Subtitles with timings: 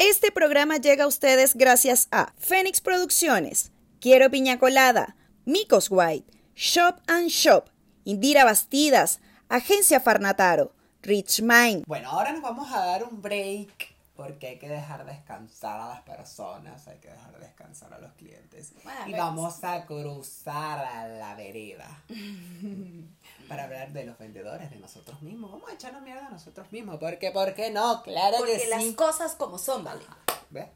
[0.00, 7.00] Este programa llega a ustedes gracias a Fénix Producciones, Quiero Piña Colada, Micos White, Shop
[7.08, 7.68] and Shop,
[8.04, 9.18] Indira Bastidas,
[9.48, 10.72] Agencia Farnataro,
[11.02, 11.82] Rich Mind.
[11.84, 16.02] Bueno, ahora nos vamos a dar un break porque hay que dejar descansar a las
[16.02, 18.74] personas, hay que dejar descansar a los clientes.
[18.84, 21.88] Bueno, y vamos a cruzar a la vereda
[23.48, 25.50] para hablar de los vendedores, de nosotros mismos.
[25.52, 26.98] Vamos a echarnos mierda a nosotros mismos.
[26.98, 28.02] porque ¿Por qué no?
[28.02, 28.94] Claro Porque que las sí.
[28.94, 30.04] cosas como son, ¿vale?
[30.50, 30.66] ¿Ves?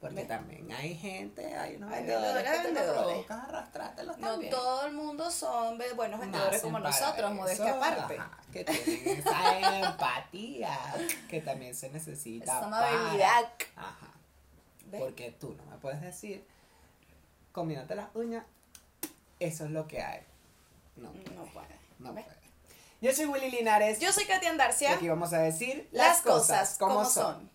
[0.00, 0.28] Porque ¿Ves?
[0.28, 3.30] también hay gente, hay unos Hay vendedores vendedores, que vendedores.
[3.30, 8.18] arrastrártelos No todo el mundo son buenos vendedores Nacen como nosotros, modestia aparte.
[8.18, 10.78] ajá, que tienen esa empatía
[11.30, 12.44] que también se necesita.
[12.44, 13.52] Esa para- amabilidad.
[13.76, 14.06] Ajá.
[14.86, 15.00] ¿Ves?
[15.00, 16.44] Porque tú no me puedes decir,
[17.52, 18.44] comiéndote las uñas,
[19.40, 20.20] eso es lo que hay.
[20.96, 21.75] No, No puede.
[21.98, 22.26] No puede.
[23.00, 24.00] Yo soy Willy Linares.
[24.00, 24.92] Yo soy Katia y Andarcia.
[24.94, 27.50] aquí vamos a decir Las cosas como son.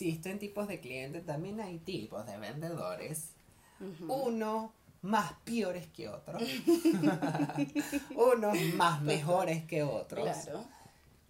[0.00, 3.32] Existen tipos de clientes, también hay tipos de vendedores.
[4.08, 4.70] Unos
[5.02, 6.42] más peores que otros.
[8.14, 10.24] Unos más mejores que otros.
[10.24, 10.64] Claro.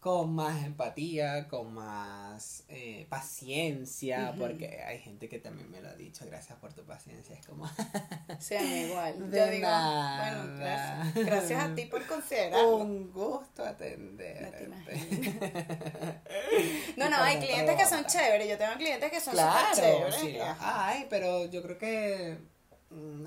[0.00, 5.94] Con más empatía, con más eh, paciencia, porque hay gente que también me lo ha
[5.94, 7.36] dicho, gracias por tu paciencia.
[7.36, 7.64] Es como,
[8.60, 9.30] mí igual.
[9.30, 10.44] De Yo digo, nada.
[10.46, 11.26] bueno, gracias.
[11.26, 12.76] Gracias a ti por considerarlo.
[12.78, 14.70] un gusto atender.
[14.70, 14.76] No.
[16.96, 18.48] No, no, hay clientes que son chéveres.
[18.48, 20.14] Yo tengo clientes que son Claro, súper chéveres.
[20.16, 22.38] sí, hay, pero yo creo que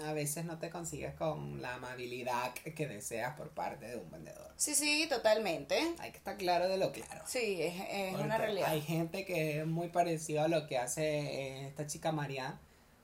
[0.06, 4.52] a veces no te consigues con la amabilidad que deseas por parte de un vendedor.
[4.58, 5.96] Sí, sí, totalmente.
[6.00, 7.24] Hay que estar claro de lo claro.
[7.26, 8.70] Sí, es, es una realidad.
[8.70, 12.60] Hay gente que es muy parecida a lo que hace eh, esta chica Marian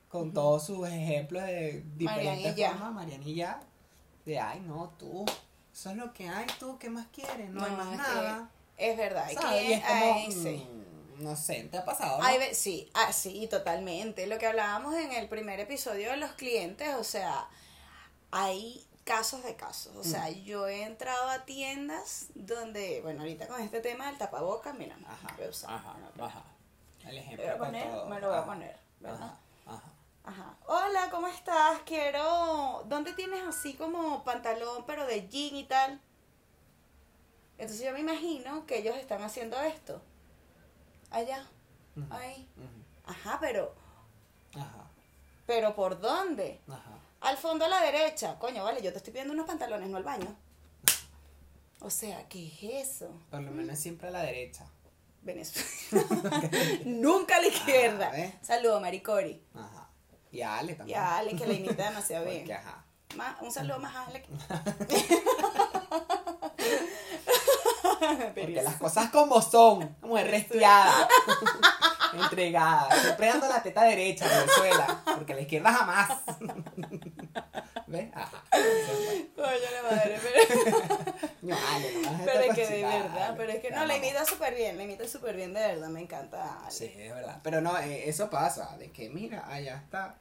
[0.08, 2.70] con todos sus ejemplos de diferentes Marianilla.
[2.72, 2.92] formas.
[2.92, 3.60] Marianilla,
[4.26, 5.24] de ay, no, tú,
[5.72, 7.48] eso es lo que hay, tú, ¿qué más quieres?
[7.50, 8.50] No, hay más que nada.
[8.76, 9.24] Es verdad.
[9.26, 9.62] Hay ¿Sabes?
[9.62, 10.66] Y es como, ay, sí.
[11.20, 12.18] No sé, ¿te ha pasado?
[12.18, 12.24] no?
[12.24, 14.26] Hay sí, ah, sí, totalmente.
[14.26, 17.48] Lo que hablábamos en el primer episodio de los clientes, o sea,
[18.30, 19.94] hay casos de casos.
[19.96, 20.34] O sea, Mm.
[20.44, 25.34] yo he entrado a tiendas donde, bueno, ahorita con este tema del tapabocas, mira, Ajá,
[25.36, 26.42] voy a usar, ajá, no, pero- ajá.
[27.04, 28.06] El me ejemplo lo voy a poner, todo.
[28.06, 29.22] me lo voy a poner, ¿verdad?
[29.22, 29.92] Ajá, ajá.
[30.22, 30.54] Ajá.
[30.66, 31.80] Hola, ¿cómo estás?
[31.86, 32.84] Quiero.
[32.86, 35.98] ¿Dónde tienes así como pantalón, pero de jean y tal?
[37.56, 40.00] Entonces yo me imagino que ellos están haciendo esto.
[41.10, 41.44] Allá.
[42.10, 42.46] Ahí.
[43.06, 43.74] Ajá, pero.
[44.54, 44.84] Ajá,
[45.46, 46.60] ¿Pero por dónde?
[46.68, 46.98] ajá.
[47.20, 48.38] Al fondo a la derecha.
[48.38, 50.34] Coño, vale, yo te estoy pidiendo unos pantalones, no al baño.
[51.80, 53.10] O sea, ¿qué es eso?
[53.30, 54.66] Por lo menos siempre a la derecha.
[55.22, 55.68] Venezuela.
[56.86, 58.08] Nunca a la izquierda.
[58.08, 58.34] Ah, ¿ves?
[58.42, 59.42] Saludo, Maricori.
[59.54, 59.88] Ajá.
[60.32, 60.98] Y a Ale Y también.
[60.98, 62.38] a Ale, que la imita demasiado bien.
[62.38, 62.84] Porque, ajá.
[63.42, 64.24] Un saludo más a Ale.
[68.34, 69.96] Porque las cosas como son.
[70.02, 71.08] Mujer restiada.
[72.12, 72.88] Entregada.
[73.00, 75.00] Siempre dando la teta derecha, Venezuela.
[75.16, 76.10] Porque la izquierda jamás.
[77.86, 78.08] ¿Ves?
[78.14, 78.42] Ajá.
[79.34, 80.78] Coño, la madre, pero,
[81.42, 84.04] No, Ale, no pero es que de verdad, pero es que no, la amo.
[84.04, 86.60] imita súper bien, la imita súper bien, de verdad, me encanta.
[86.62, 86.70] Ale.
[86.70, 87.38] Sí, es verdad.
[87.42, 88.76] Pero no, eh, eso pasa.
[88.76, 90.16] De que, mira, allá está.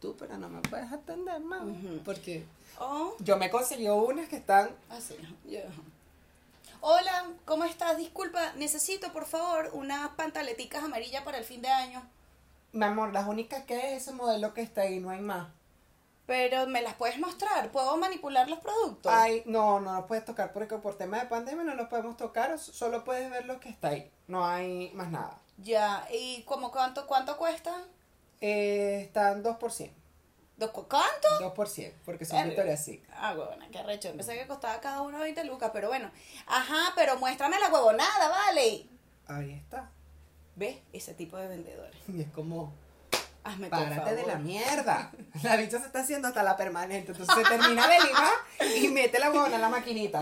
[0.00, 1.40] Tú, pero no me puedes atender.
[1.40, 2.00] Ujú.
[2.04, 2.44] Porque
[2.80, 4.70] Oh, yo me conseguí unas que están.
[4.90, 5.60] así, yo.
[6.80, 7.96] Hola, ¿cómo estás?
[7.96, 12.02] Disculpa, necesito por favor unas pantaleticas amarillas para el fin de año.
[12.72, 15.48] Mi amor, las únicas que es ese modelo que está ahí, no hay más.
[16.26, 19.10] Pero me las puedes mostrar, ¿puedo manipular los productos?
[19.12, 22.56] Ay, no, no los puedes tocar porque por tema de pandemia no los podemos tocar,
[22.58, 25.38] solo puedes ver lo que está ahí, no hay más nada.
[25.56, 27.74] Ya, ¿y como cuánto, cuánto cuesta?
[28.40, 29.90] Eh, están 2%,
[30.58, 31.28] ¿Dos cu- ¿Cuánto?
[31.54, 32.48] 2%, porque son Verga.
[32.50, 33.10] Victoria's Secret.
[33.14, 34.12] Ah, huevona, qué recho.
[34.12, 36.10] Pensé que costaba cada uno 20 lucas, pero bueno.
[36.48, 38.86] Ajá, pero muéstrame la huevonada, vale.
[39.28, 39.90] Ahí está.
[40.56, 40.78] ¿Ves?
[40.92, 41.96] Ese tipo de vendedores.
[42.08, 42.74] Y es como,
[43.44, 45.12] Hazme por párate de la mierda.
[45.44, 48.32] La bicha se está haciendo hasta la permanente, entonces se termina de limar
[48.76, 50.20] y mete la huevona en la maquinita.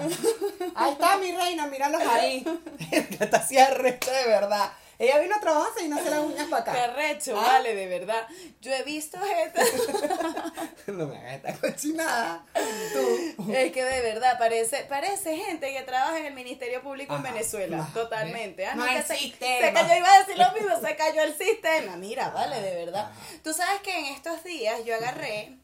[0.75, 2.45] Ahí está mi reina, míralos ahí.
[2.93, 4.71] Está así arrecha de verdad.
[4.99, 6.95] Ella vino a trabajar y no hace las uñas para acá.
[6.95, 7.43] recho, ¿Ah?
[7.43, 8.27] vale, de verdad.
[8.63, 9.61] Yo he visto gente.
[10.87, 12.47] No me hagas esta cochinada.
[12.93, 13.53] Tú.
[13.53, 17.89] es que de verdad parece, parece gente que trabaja en el Ministerio Público en Venezuela.
[17.93, 18.63] Totalmente.
[18.63, 18.71] ¿ves?
[18.73, 19.67] Ah, No que hay se, sistema.
[19.67, 21.97] se cayó, iba a decir lo mismo, se cayó el sistema.
[21.97, 23.11] Mira, vale, de verdad.
[23.11, 23.21] Ajá.
[23.43, 25.59] Tú sabes que en estos días yo agarré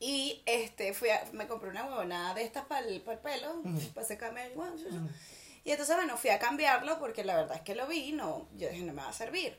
[0.00, 3.62] Y este, fui a- me compré una huevonada de estas para el, pelo,
[3.94, 4.74] para secarme el guan,
[5.64, 8.46] Y entonces, bueno, fui a cambiarlo porque la verdad es que lo vi y no,
[8.56, 9.58] yo dije, no me va a servir.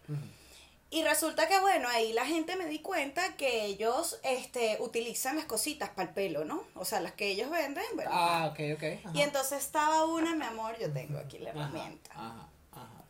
[0.92, 5.46] Y resulta que, bueno, ahí la gente me di cuenta que ellos este, utilizan las
[5.46, 6.64] cositas para el pelo, ¿no?
[6.76, 8.12] O sea, las que ellos venden, bueno.
[8.14, 8.84] Ah, ok, ok.
[9.04, 9.12] ajá.
[9.18, 12.12] Y entonces estaba una, mi amor, yo tengo aquí la Ajá, herramienta.
[12.14, 13.04] Ajá, ajá.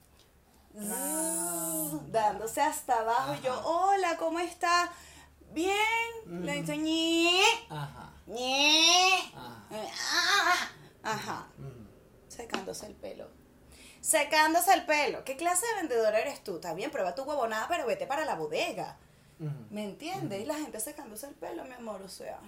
[2.07, 3.36] Dándose hasta abajo.
[3.36, 4.92] Y yo, hola, ¿cómo está?
[5.51, 5.75] Bien.
[6.25, 8.09] Le dice, ñe, Ajá.
[8.25, 9.31] ñe.
[9.36, 9.68] Ajá.
[9.71, 10.69] Ah,
[11.03, 11.47] Ajá.
[11.57, 11.85] Mm.
[12.36, 13.28] Secándose el pelo.
[14.02, 15.24] Secándose el pelo.
[15.24, 16.56] ¿Qué clase de vendedor eres tú?
[16.56, 18.98] Está bien, prueba tu huevonada, pero vete para la bodega.
[19.70, 20.42] ¿Me entiendes?
[20.42, 22.40] Y la gente secándose el pelo, mi amor, o sea.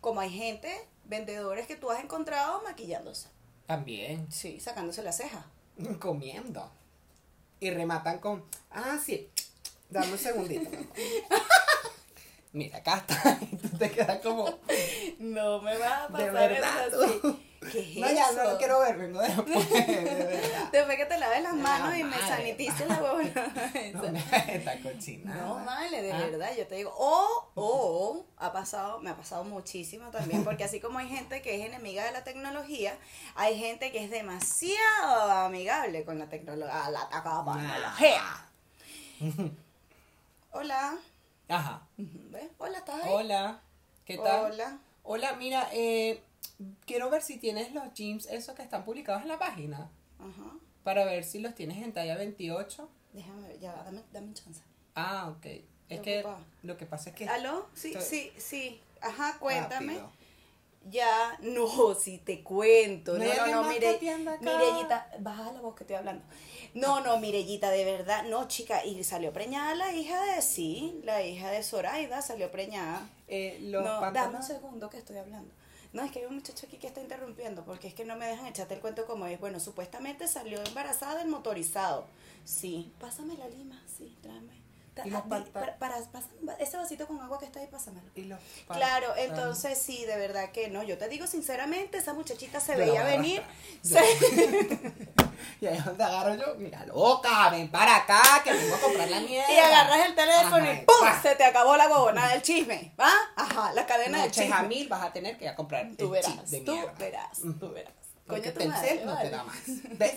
[0.00, 0.72] Como hay gente,
[1.04, 3.28] vendedores que tú has encontrado maquillándose.
[3.66, 4.30] También.
[4.30, 5.46] Sí, sacándose la ceja.
[6.00, 6.70] Comiendo.
[7.60, 8.44] Y rematan con.
[8.70, 9.30] Ah, sí.
[9.88, 10.70] Dame un segundito.
[12.52, 13.38] Mira, acá está.
[13.50, 14.58] Y tú te quedas como.
[15.18, 16.88] No me vas a De pasar verdad.
[16.88, 17.43] eso así.
[17.74, 17.78] Tú.
[17.78, 18.96] ¿Qué es No, ya no quiero ver.
[18.98, 19.20] Vengo.
[19.20, 20.68] De verdad.
[20.72, 23.52] Después que te laves las De manos y me sanitices la huevona.
[23.94, 25.34] No me esta cochina.
[25.34, 26.18] No, vale, de Ah.
[26.18, 26.92] verdad, yo te digo.
[26.96, 31.56] O, o, ha pasado, me ha pasado muchísimo también, porque así como hay gente que
[31.60, 32.96] es enemiga de la tecnología,
[33.34, 38.22] hay gente que es demasiado amigable con la tecnología, la tecnología.
[40.52, 40.94] Hola.
[41.48, 41.82] Ajá.
[41.96, 42.44] ¿Ves?
[42.58, 43.10] Hola, ¿estás ahí?
[43.12, 43.60] Hola.
[44.04, 44.52] ¿Qué tal?
[44.52, 44.78] Hola.
[45.02, 46.22] Hola, mira, eh,
[46.86, 49.90] quiero ver si tienes los jeans, esos que están publicados en la página.
[50.18, 50.56] Ajá.
[50.82, 52.88] Para ver si los tienes en talla 28.
[53.12, 54.60] Déjame ver, ya, dame, dame un chance.
[54.94, 55.46] Ah, ok.
[55.88, 56.44] Es que ocupada.
[56.62, 57.28] lo que pasa es que...
[57.28, 57.66] ¿Aló?
[57.74, 58.80] Sí, Estoy- sí, sí.
[59.00, 59.94] Ajá, cuéntame.
[59.94, 60.12] Rápido.
[60.90, 63.16] Ya, no, si te cuento.
[63.18, 63.98] ¿No No, no, no, mire?
[64.40, 66.22] Mirellita, baja la voz que estoy hablando.
[66.74, 71.22] No, no, Mirellita, de verdad, no, chica, y salió preñada la hija de, sí, la
[71.22, 73.08] hija de Zoraida salió preñada.
[73.28, 75.54] Eh, los no, dame un segundo que estoy hablando.
[75.94, 78.26] No, es que hay un muchacho aquí que está interrumpiendo, porque es que no me
[78.26, 79.40] dejan echarte el cuento como es.
[79.40, 82.04] Bueno, supuestamente salió embarazada del motorizado.
[82.44, 84.52] Sí, pásame la lima, sí, tráeme.
[85.04, 85.98] ¿Y los ah, para, para-
[86.60, 88.06] ese vasito con agua que está ahí, pásamelo.
[88.14, 89.24] y los Claro, pantalones.
[89.28, 90.82] entonces sí, de verdad que no.
[90.84, 93.42] Yo te digo sinceramente, esa muchachita se veía venir.
[93.82, 93.98] se-
[95.60, 99.08] Y ahí es donde agarro yo, mira, loca, ven para acá, que vengo a comprar
[99.10, 99.52] la mierda.
[99.52, 101.08] y agarras el teléfono Ajá, y ¡pum!
[101.22, 103.10] Se te acabó la gobona del chisme, ¿va?
[103.36, 104.56] Ajá, la cadena del Noches chisme.
[104.56, 107.38] a mil vas a tener que ir a comprar Tú el verás, de tú verás,
[107.60, 107.92] tú verás.
[108.26, 109.56] Porque tu Telcel no te da más.
[109.98, 110.14] ¿Ves?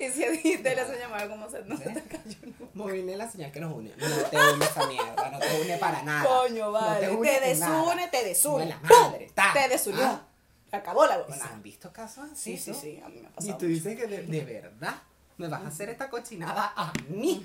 [0.00, 2.36] Y si a ti te le llamaba como se no te cayó.
[2.42, 2.68] no.
[2.74, 3.94] Movilé la señal que nos une.
[3.96, 6.24] No te une esa mierda, no te une para nada.
[6.28, 7.06] Coño, vale.
[7.06, 8.66] No te, desune, te desune.
[8.66, 9.52] No, la ta.
[9.52, 10.04] Te desunió.
[10.04, 10.22] Ah.
[10.70, 11.44] Se acabó la ¿Se gobona.
[11.46, 12.56] han visto casos así?
[12.56, 13.58] Sí, sí, sí, a mí me ha Y pasado.
[13.58, 15.02] tú dices que de, de verdad
[15.36, 17.44] me vas a hacer esta cochinada a mí.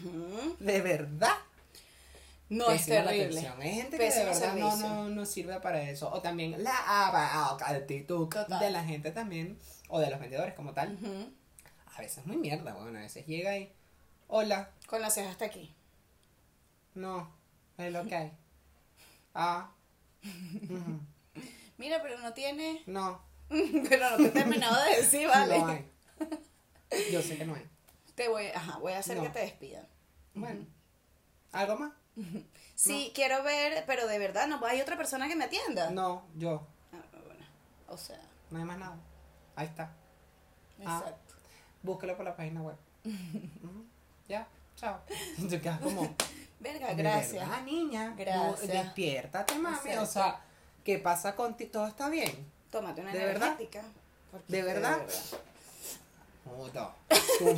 [0.60, 1.34] De verdad.
[2.50, 3.48] No, es Pésima terrible.
[3.60, 6.12] Hay gente que de verdad no, no, no sirve para eso.
[6.12, 8.60] O también la ah, actitud Total.
[8.60, 9.58] de la gente también.
[9.90, 10.98] O de los vendedores como tal.
[11.96, 13.72] A veces es muy mierda, bueno, a veces llega y.
[14.28, 15.74] Hola, Con las cejas hasta aquí.
[16.96, 17.32] no,
[17.78, 18.32] es lo que hay.
[19.34, 19.72] Ah,
[20.24, 21.00] ujú,
[21.78, 22.82] Mira, pero no tiene.
[22.86, 25.60] no, Pero no te he terminado de decir, vale.
[25.60, 25.92] no hay.
[27.12, 27.68] Yo sé que no hay.
[28.16, 29.24] Te voy, ajá, voy a hacer No.
[29.24, 29.86] que te despidan.
[30.34, 30.66] Bueno,
[31.52, 31.92] ¿algo más?
[32.76, 35.92] Sí, quiero ver, pero de verdad no hay otra persona que me atienda.
[35.92, 37.46] No, yo, Ah, bueno,
[37.88, 38.20] o sea,
[38.52, 38.98] no hay más nada.
[39.56, 39.94] Ahí está.
[40.86, 41.00] Ah.
[41.02, 41.36] exacto.
[41.84, 42.76] Búsquelo por la página web.
[44.28, 45.00] Ya, chao.
[45.50, 46.16] Te quedas como.
[46.60, 47.48] Verga, "De gracias.
[47.48, 48.10] verdad, niña.
[48.10, 48.68] no, Gracias.
[48.68, 49.94] despiértate, mami.
[49.98, 50.42] O sea,
[50.86, 51.72] ¿qué pasa contigo?
[51.72, 52.32] ¿Todo está bien?
[52.72, 53.48] Tómate una ¿De verdad?
[53.48, 53.82] energética.
[54.48, 55.00] ¿De verdad?
[56.44, 56.94] Puta.
[57.40, 57.58] Tú-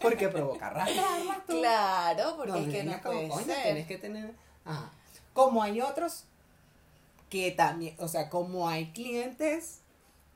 [0.00, 1.58] Porque provoca arrastrarla tú.
[1.60, 3.62] Claro, porque No, es que no como, puede coño, ser.
[3.64, 4.32] tienes que tener.
[4.64, 4.90] Ajá.
[5.32, 6.24] Como hay otros
[7.28, 9.80] que también, o sea, como hay clientes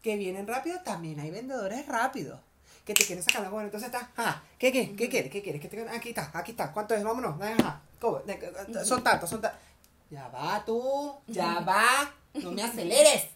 [0.02, 2.40] que vienen rápido, también hay vendedores rápidos
[2.84, 3.66] que te quieren sacar la buena.
[3.66, 5.30] Entonces está, ah, ¿qué, qué, qué quieres?
[5.30, 5.60] ¿Qué quieres?
[5.60, 6.72] ¿Qué te- Aquí está, aquí está.
[6.72, 7.04] ¿Cuánto es?
[7.04, 7.40] Vámonos.
[7.40, 7.80] Ajá.
[8.00, 8.18] ¿Cómo?
[8.20, 9.60] De- Son tantos, son tantos.
[10.10, 12.12] Ya va tú, ya va.
[12.34, 13.26] No me aceleres.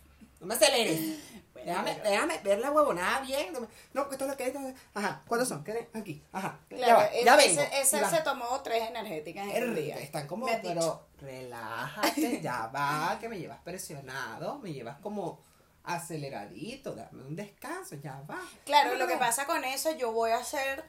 [0.41, 1.19] No me aceleres.
[1.53, 3.53] Bueno, Déjame, pero- déjame ver la huevonada bien.
[3.53, 4.55] No, me- No, esto es lo que es.
[4.95, 5.63] Ajá, ¿cuántos son?
[5.63, 5.91] ¿Qué?
[5.93, 6.59] Aquí, ajá.
[6.71, 7.63] ya Claro, va, ya vengo.
[7.75, 8.09] ese- va.
[8.09, 9.99] se tomó tres energéticas en el día.
[9.99, 15.41] Están como, pero relájate, ya va, que me llevas presionado, me llevas como
[15.85, 18.41] aceleradito, dame un descanso, ya va.
[18.65, 20.83] Claro, lo que pasa con eso, yo voy a hacer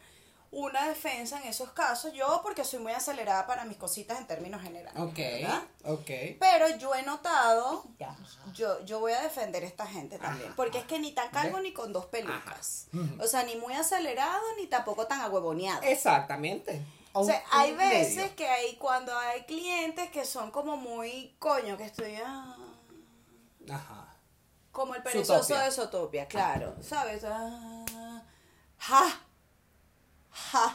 [0.54, 4.62] una defensa en esos casos, yo porque soy muy acelerada para mis cositas en términos
[4.62, 5.00] generales.
[5.02, 5.62] Ok, ¿verdad?
[5.86, 6.10] ok.
[6.40, 8.16] Pero yo he notado, Ya.
[8.54, 11.30] yo, yo voy a defender a esta gente también, Ajá, porque es que ni tan
[11.32, 11.64] calvo ¿Ves?
[11.64, 12.88] ni con dos pelucas.
[12.94, 13.24] Ajá.
[13.24, 15.82] O sea, ni muy acelerado ni tampoco tan ahuevoneado.
[15.84, 16.82] Exactamente.
[17.14, 18.36] O sea, hay veces medio.
[18.36, 22.58] que hay, cuando hay clientes que son como muy coño, que estoy, ah,
[23.70, 24.16] Ajá.
[24.72, 25.64] como el perezoso Zootopia.
[25.66, 27.24] de Sotopia, claro, ¿sabes?
[27.26, 28.22] Ah,
[28.80, 29.22] ja,
[30.54, 30.72] ja,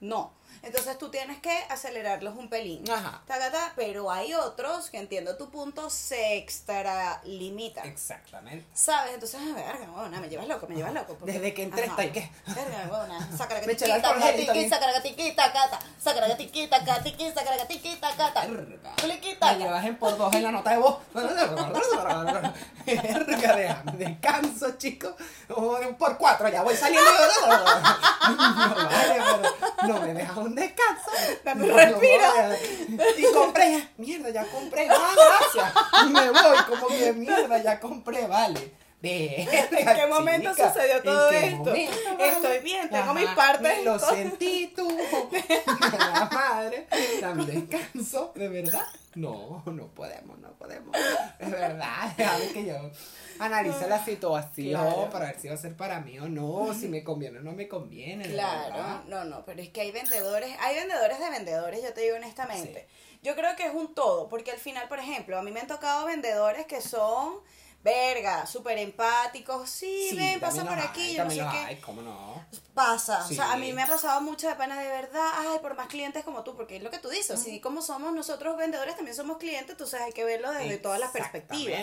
[0.00, 0.35] no.
[0.66, 2.82] Entonces tú tienes que acelerarlos un pelín.
[2.90, 3.22] Ajá.
[3.26, 7.86] Tacata, pero hay otros que entiendo tu punto, se extralimitan.
[7.86, 8.66] Exactamente.
[8.74, 9.14] ¿Sabes?
[9.14, 11.14] Entonces, verga, huevona, me llevas loco, me llevas loco.
[11.16, 12.30] porque- Desde que entré está ahí, ¿qué?
[12.48, 17.56] Verga, huevona, saca la y saca la gatiquita, cata, saca la gatiquita, gatiquita, saca la
[17.58, 18.46] gatiquita, cata.
[18.46, 18.94] Verga.
[18.96, 20.98] Cliquita, Me llevas en por dos en la nota de voz.
[22.86, 25.14] Verga, déjame, descanso, chicos.
[25.54, 27.08] O en por cuatro, ya voy saliendo.
[28.26, 29.22] No, vale,
[29.78, 31.10] pero no me dejas un descanso.
[31.44, 32.24] Dame un respiro.
[33.16, 34.88] y compré, ya, mierda, ya compré.
[34.90, 35.72] Ah, gracias.
[36.04, 38.72] Y me voy, como que mierda, ya compré, vale.
[39.06, 39.46] ¿En
[39.96, 41.74] qué momento sucedió todo esto?
[41.74, 43.84] Estoy bien, tengo mis partes.
[43.84, 44.88] Lo sentí tú.
[45.98, 46.86] La madre.
[47.20, 48.84] Dame descanso, de verdad.
[49.14, 50.94] No, no podemos, no podemos.
[51.38, 52.74] Es verdad, déjame que yo
[53.38, 55.08] analice la situación Claro.
[55.10, 57.52] para ver si va a ser para mí o no, si me conviene o no
[57.52, 58.28] me conviene.
[58.28, 62.16] Claro, no, no, pero es que hay vendedores, hay vendedores de vendedores, yo te digo
[62.16, 62.88] honestamente.
[63.22, 65.66] Yo creo que es un todo, porque al final, por ejemplo, a mí me han
[65.66, 67.36] tocado vendedores que son,
[67.86, 71.42] verga, súper empáticos, sí, ven, pasa por aquí, hay, yo no sé qué.
[71.44, 72.44] hay, ¿cómo no?
[72.74, 75.76] Pasa, o sea, a mí me ha pasado mucho de pena de verdad, ay, por
[75.76, 78.96] más clientes como tú, porque es lo que tú dices, así como somos nosotros vendedores,
[78.96, 81.80] también somos clientes, entonces hay que verlo desde todas las perspectivas.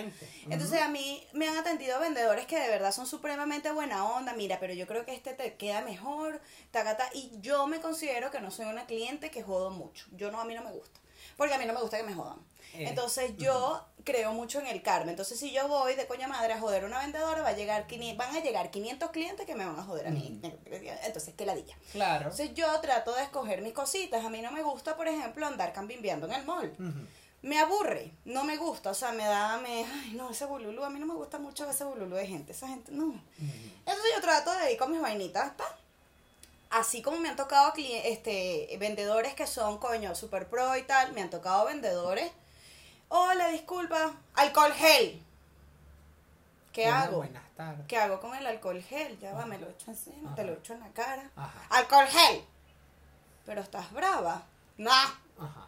[0.49, 4.59] Entonces a mí me han atendido vendedores que de verdad son supremamente buena onda, mira,
[4.59, 6.41] pero yo creo que este te queda mejor,
[6.71, 10.41] tacata, y yo me considero que no soy una cliente que jodo mucho, yo no,
[10.41, 10.99] a mí no me gusta,
[11.37, 12.37] porque a mí no me gusta que me jodan.
[12.73, 15.11] Eh, Entonces yo creo mucho en el karma.
[15.11, 17.87] Entonces si yo voy de coña madre a joder a una vendedora, va a llegar
[17.87, 20.39] 500 van a llegar 500 clientes que me van a joder a mí.
[21.03, 21.75] Entonces, qué ladilla.
[21.91, 22.23] Claro.
[22.23, 24.23] Entonces yo trato de escoger mis cositas.
[24.23, 26.73] A mí no me gusta, por ejemplo, andar cambimbiando en el mall.
[27.41, 30.89] Me aburre, no me gusta, o sea, me da, me, ay, no, ese bululú, a
[30.89, 33.21] mí no me gusta mucho ese bululú de gente, esa gente, no.
[33.37, 35.65] Entonces yo trato de ir con mis vainitas, pa.
[36.69, 41.21] Así como me han tocado este, vendedores que son, coño, super pro y tal, me
[41.21, 42.31] han tocado vendedores.
[43.15, 45.23] Hola, disculpa, alcohol gel.
[46.71, 47.17] ¿Qué hago?
[47.17, 47.85] Buenas tardes.
[47.87, 49.19] ¿Qué hago con el alcohol gel?
[49.19, 51.29] Ya va, me lo echo encima, te lo echo en la cara.
[51.35, 51.61] Ajá.
[51.69, 52.43] Alcohol gel.
[53.45, 54.41] Pero estás brava.
[54.77, 55.11] Nah.
[55.37, 55.67] Ajá.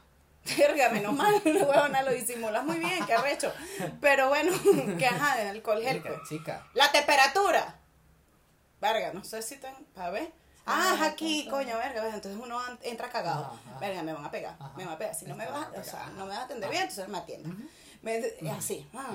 [0.57, 3.53] Verga, menos mal, huevona, lo disimulas muy bien, qué arrecho.
[4.01, 4.51] Pero bueno,
[4.97, 5.97] que ajá, de alcohol gel.
[5.97, 6.27] Chica, pues.
[6.27, 6.67] chica.
[6.73, 7.75] La temperatura.
[8.81, 10.31] Verga, no sé si ten, a ver.
[10.67, 13.45] Ah, es aquí, coño, verga, verga, entonces uno entra cagado.
[13.45, 13.79] Ajá.
[13.79, 14.73] Verga, me van a pegar, Ajá.
[14.75, 15.13] me van a pegar.
[15.15, 16.71] Si no me vas, o sea, no me vas a atender Ajá.
[16.71, 17.49] bien, entonces me atiende.
[18.01, 18.87] Me- Es así.
[18.93, 19.09] Ah,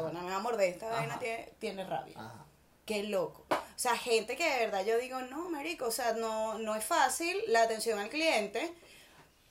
[0.00, 0.96] bueno, me va a morder, esta Ajá.
[0.96, 2.18] vaina tiene, tiene rabia.
[2.18, 2.44] Ajá.
[2.84, 3.46] Qué loco.
[3.50, 6.84] O sea, gente que de verdad yo digo, no, marico, o sea, no, no es
[6.84, 8.72] fácil la atención al cliente,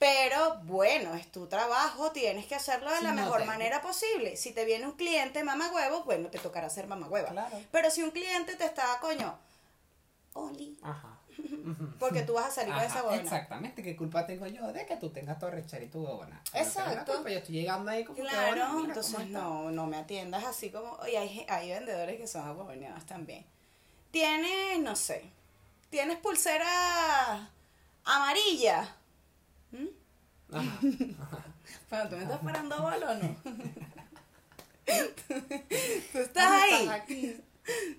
[0.03, 4.35] pero bueno, es tu trabajo, tienes que hacerlo de Sí, la no mejor manera posible.
[4.35, 7.29] Si te viene un cliente mamá huevo, bueno, te tocará ser mamá hueva.
[7.29, 7.57] Claro.
[7.71, 9.33] Pero si un cliente te está, coño,
[10.33, 11.17] Oli, Ajá.
[11.99, 13.21] porque tú vas a salir con Ajá, esa huevona.
[13.21, 16.43] Exactamente, ¿qué culpa tengo yo de que tú tengas tu arrechera y tu huevona?
[16.53, 17.13] Exacto.
[17.13, 19.41] culpa, Yo estoy llegando ahí como que, Claro, "Hola, mira, entonces ¿cómo estás?".
[19.41, 20.97] no, no me atiendas así como.
[21.07, 23.45] Y hay, hay vendedores que son aguaboneados también.
[24.11, 25.23] Tienes, no sé,
[25.89, 27.49] tienes pulsera
[28.03, 28.97] amarilla.
[29.73, 29.87] ¿Mm?
[30.55, 30.79] Ajá.
[31.89, 33.35] Bueno, tú me estás parando bola o no.
[34.85, 36.73] tú estás Ah, ahí.
[36.73, 37.41] estás aquí.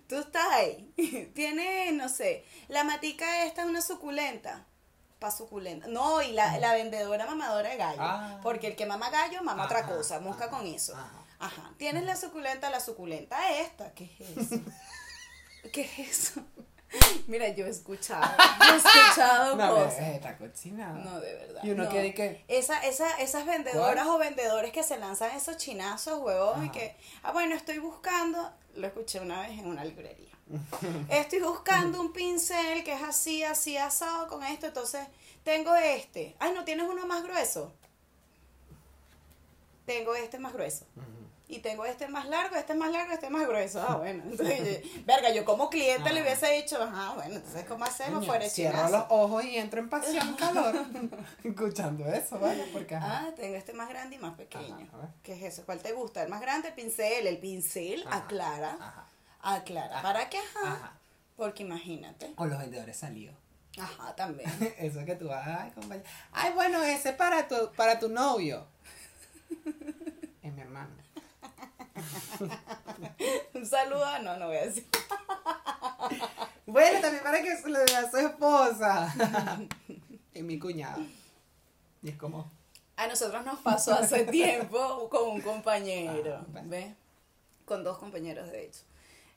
[0.09, 0.93] Tú estás ahí.
[1.35, 4.67] Tienes, no sé, la matica esta es una suculenta.
[5.19, 5.87] Pa' suculenta.
[5.89, 7.99] No, y la, la vendedora mamadora de gallo.
[8.01, 8.41] Ah.
[8.43, 10.21] Porque el que mama gallo mama otra cosa.
[10.21, 10.95] Mosca ajá, con eso.
[10.95, 11.21] ajá.
[11.39, 11.73] Ajá.
[11.79, 13.93] Tienes la suculenta, la suculenta esta.
[13.95, 14.61] ¿Qué es eso?
[15.73, 16.43] ¿Qué es eso?
[17.27, 18.25] Mira, yo he escuchado.
[18.61, 19.99] Yo he escuchado No, cosas.
[21.05, 21.61] No, de verdad.
[21.65, 21.91] Y uno no.
[21.91, 26.97] que Esa, esa, esas vendedoras o vendedores que se lanzan esos chinazos, huevón, y que,
[27.23, 30.35] ah, bueno, estoy buscando, lo escuché una vez en una librería.
[31.09, 35.07] Estoy buscando un pincel que es así, así, asado con esto, entonces
[35.43, 36.37] tengo este.
[36.39, 37.73] Ay, ¿no tienes uno más grueso?
[39.87, 40.87] Tengo este más grueso.
[40.97, 41.24] Ujú.
[41.55, 43.81] Y tengo este más largo, este más largo, este más grueso.
[43.81, 44.25] Ah, bueno.
[44.25, 46.29] Entonces, verga, yo como cliente le Ajá.
[46.29, 48.27] hubiese dicho, ajá, bueno, entonces, ¿cómo hacemos?
[48.27, 50.75] Fuera Cierro los ojos y entro en pasión, calor.
[51.45, 52.65] Escuchando eso, ¿vale?
[52.73, 53.27] Porque ajá.
[53.29, 54.89] Ah, tengo este más grande y más pequeño.
[54.93, 55.15] Ajá.
[55.23, 55.65] ¿Qué es eso?
[55.65, 56.25] ¿Cuál te gusta?
[56.25, 56.69] ¿El más grande?
[56.69, 57.27] El pincel.
[57.29, 58.77] El pincel Ajá, aclara.
[58.81, 59.07] Ajá.
[59.41, 60.03] Aclara.
[60.03, 60.39] ¿Para qué?
[60.39, 60.73] Ajá.
[60.73, 60.93] ajá.
[61.37, 62.33] Porque imagínate.
[62.37, 63.37] O los vendedores salidos.
[63.79, 64.51] Ajá, también.
[64.79, 66.09] Eso que tú vas, ay, compañero.
[66.33, 68.67] Ay, bueno, ese es para tu, para tu novio.
[73.55, 74.05] Un saludo.
[74.05, 74.87] a- No, no voy a decir.
[76.67, 79.15] Bueno, también para que se lo dé a su esposa.
[80.35, 81.03] y mi cuñado.
[82.03, 82.51] Y es como.
[82.97, 86.69] A nosotros nos pasó hace tiempo con un compañero, Ah, bueno.
[86.71, 86.95] ¿ves?
[87.67, 88.81] Con dos compañeros, de hecho.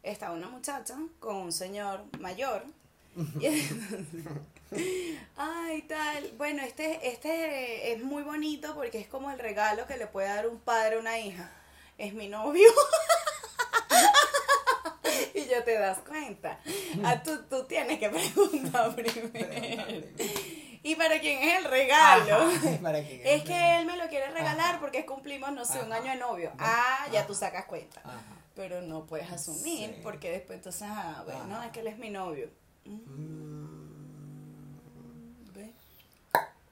[0.03, 2.63] Estaba una muchacha con un señor mayor.
[3.41, 3.61] Y-
[5.37, 6.31] Ay, tal.
[6.37, 10.47] Bueno, este, este es muy bonito porque es como el regalo que le puede dar
[10.47, 11.51] un padre a una hija.
[11.97, 12.69] Es mi novio.
[15.33, 16.59] y ya te das cuenta.
[17.03, 19.85] Ah, tú, tú tienes que preguntar primero.
[20.83, 22.49] ¿Y para quién es el regalo?
[22.49, 23.79] Ajá, ¿para quién es que regalo?
[23.79, 24.79] él me lo quiere regalar Ajá.
[24.79, 26.49] porque cumplimos, no sé, un año de novio.
[26.51, 26.55] Ve.
[26.59, 28.01] Ah, ya tú sacas cuenta.
[28.55, 29.99] Pero no puedes asumir Sí.
[30.03, 32.49] porque después entonces, ah, bueno, es que él es mi novio.
[32.85, 33.77] Mm,
[34.97, 35.53] Mm.
[35.53, 35.71] ¿ves?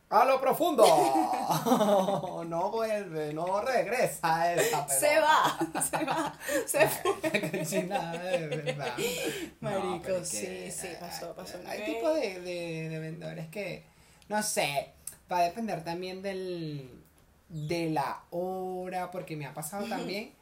[0.09, 0.85] A lo profundo.
[2.47, 4.99] no vuelve, no regresa esa pelota.
[4.99, 7.15] Se va, se va, se fue.
[7.25, 8.93] De verdad.
[9.59, 11.57] Marico, es sí, que, sí, pasó, pasó.
[11.67, 13.83] Hay tipo de, de, de vendedores que,
[14.29, 14.93] no sé,
[15.31, 17.03] va a depender también del,
[17.49, 20.33] de la hora, porque me ha pasado también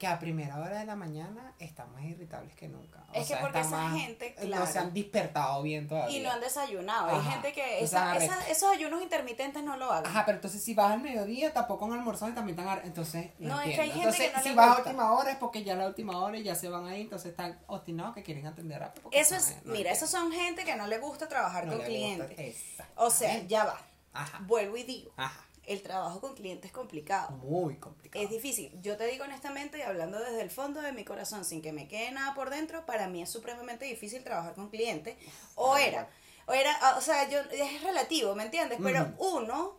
[0.00, 3.04] que a primera hora de la mañana están más irritables que nunca.
[3.10, 4.66] O Es que sea, porque están esa más- gente, No claro.
[4.66, 6.16] se han despertado bien todavía.
[6.18, 7.08] Y no han desayunado.
[7.20, 10.06] Hay gente que esa- esa- esos ayunos intermitentes no lo hagan.
[10.10, 13.56] Ajá, pero entonces si vas al mediodía tampoco han almorzado y también están entonces no,
[13.56, 14.82] No, es que hay gente entonces que no si vas a gusta.
[14.90, 17.32] última hora es porque ya a la última hora y ya se van ahí entonces
[17.32, 20.64] están obstinados que quieren atender rápido porque Eso no es, no mira, esos son gente
[20.64, 22.38] que no le gusta trabajar No con gusta, clientes.
[22.38, 22.94] exactamente.
[22.96, 23.80] O sea, ya va.
[24.14, 27.30] ajá Vuelvo y digo, ajá el trabajo con clientes es complicado.
[27.38, 28.72] muy complicado Es difícil.
[28.82, 31.86] Yo te digo honestamente y hablando desde el fondo de mi corazón, sin que me
[31.86, 35.16] quede nada por dentro, para mí es supremamente difícil trabajar con clientes.
[35.54, 36.08] O era,
[36.46, 38.80] o era, o sea, yo es relativo, ¿me entiendes?
[38.82, 39.76] Pero uno,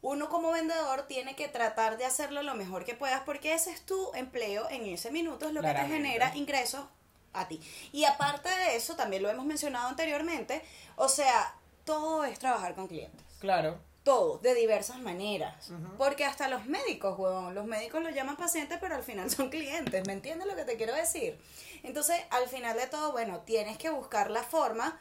[0.00, 3.84] uno como vendedor tiene que tratar de hacerlo lo mejor que puedas porque ese es
[3.84, 6.86] tu empleo en ese minuto, es lo que te genera ingresos
[7.34, 7.60] a ti.
[7.92, 10.62] Y aparte de eso, también lo hemos mencionado anteriormente,
[10.96, 11.54] o sea,
[11.84, 15.72] todo es trabajar con clientes claro todo, de diversas maneras.
[15.98, 20.06] Porque hasta los médicos, huevón, los médicos lo llaman pacientes, pero al final son clientes,
[20.06, 21.40] ¿me entiendes lo que te quiero decir?
[21.82, 25.00] Entonces, al final de todo, bueno, tienes que buscar la forma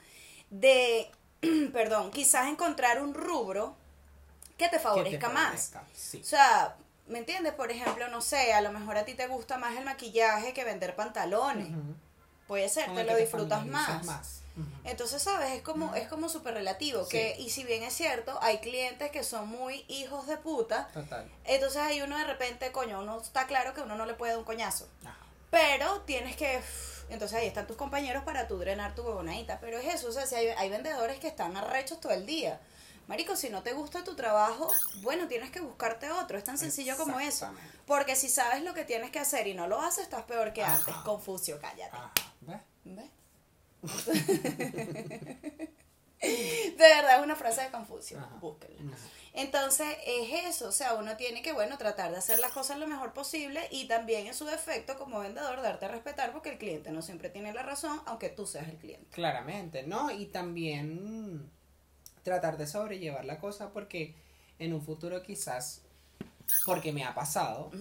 [0.49, 1.11] de,
[1.73, 3.75] perdón, quizás encontrar un rubro
[4.57, 5.73] que te Que te favorezca más.
[5.93, 6.21] sí.
[6.21, 7.53] O sea, ¿me entiendes?
[7.53, 10.63] Por ejemplo, no sé, a lo mejor a ti te gusta más el maquillaje que
[10.63, 11.67] vender pantalones.
[12.47, 14.42] Puede ser, Con te lo te disfrutas más.
[14.83, 15.51] Entonces, ¿sabes?
[15.51, 17.03] Es como, es como súper relativo.
[17.05, 17.11] Sí.
[17.11, 20.87] Que, y si bien es cierto, hay clientes que son muy hijos de puta.
[20.93, 24.33] total Entonces ahí uno de repente, coño, uno está claro que uno no le puede
[24.33, 24.87] dar un coñazo.
[25.03, 25.17] ajá
[25.49, 26.61] Pero tienes que.
[27.09, 29.59] Entonces ahí están tus compañeros para tú drenar tu huevonadita.
[29.59, 32.59] Pero es eso, o sea, si hay, hay vendedores que están arrechos todo el día.
[33.07, 36.37] Marico, si no te gusta tu trabajo, bueno, tienes que buscarte otro.
[36.37, 37.49] Es tan sencillo como eso.
[37.85, 40.63] Porque si sabes lo que tienes que hacer y no lo haces, estás peor que
[40.63, 40.95] antes.
[41.03, 41.95] Confucio, cállate.
[41.95, 42.61] ajá ¿ves?
[42.85, 43.09] ¿Ves?
[46.22, 48.19] De verdad es una frase de Confucio.
[48.19, 48.38] Ajá.
[48.39, 48.96] Búsquenla.
[48.96, 49.08] Ajá.
[49.34, 52.86] Entonces es eso, o sea, uno tiene que, bueno, tratar de hacer las cosas lo
[52.86, 56.91] mejor posible y también en su defecto como vendedor darte a respetar porque el cliente
[56.91, 59.08] no siempre tiene la razón, aunque tú seas el cliente.
[59.10, 60.12] Claramente, ¿no?
[60.12, 61.50] Y también
[62.22, 64.13] tratar de sobrellevar la cosa porque
[64.60, 65.82] en un futuro quizás,
[66.67, 67.72] porque me ha pasado,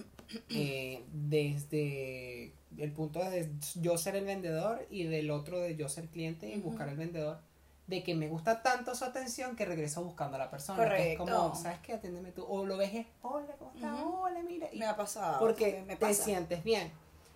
[0.49, 3.49] eh, desde el punto de
[3.81, 7.39] yo ser el vendedor y del otro de yo ser cliente y buscar el vendedor,
[7.87, 10.77] de que me gusta tanto su atención que regreso buscando a la persona.
[10.95, 11.25] Que es Correcto.
[11.47, 11.93] como, ¿sabes qué?
[11.93, 12.45] Atiéndeme tú.
[12.47, 13.99] O lo ves, es, hola, ¿cómo estás?
[14.03, 14.67] Hola, mira.
[14.71, 15.39] Y Me ha pasado.
[15.39, 16.91] porque me, te sientes bien.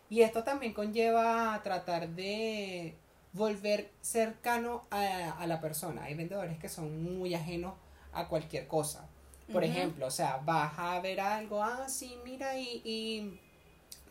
[0.09, 2.95] Y esto también conlleva a tratar de
[3.33, 6.05] volver cercano a, a la persona.
[6.05, 7.73] Hay vendedores que son muy ajenos
[8.13, 9.07] a cualquier cosa.
[9.51, 13.39] Por ejemplo, o sea, vas a ver algo, ah, sí, mira, y, y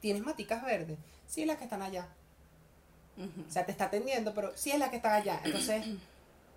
[0.00, 0.98] tienes maticas verdes.
[1.26, 2.08] Sí, las que están allá.
[3.18, 5.40] O sea, te está atendiendo, pero sí es la que está allá.
[5.44, 5.84] Entonces,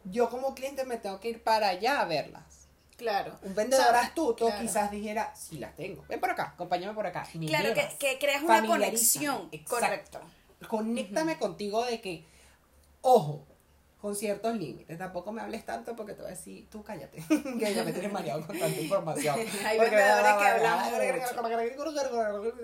[0.04, 2.68] yo como cliente me tengo que ir para allá a verlas.
[2.98, 3.39] Claro.
[3.44, 4.62] Un vendedor astuto claro.
[4.62, 6.04] quizás dijera, sí las tengo.
[6.10, 7.26] Ven por acá, acompáñame por acá.
[7.48, 9.48] Claro, que, que creas una conexión.
[9.54, 10.20] exacto.
[10.20, 10.22] Correcto.
[10.68, 12.26] conéctame contigo de que,
[13.02, 13.48] ojo,
[14.02, 14.98] con ciertos límites.
[14.98, 17.22] Tampoco me hables tanto porque te voy a decir, tú cállate,
[17.60, 19.36] que ya me tienes mareado con tanta información.
[19.66, 20.80] Hay vendedores que hablan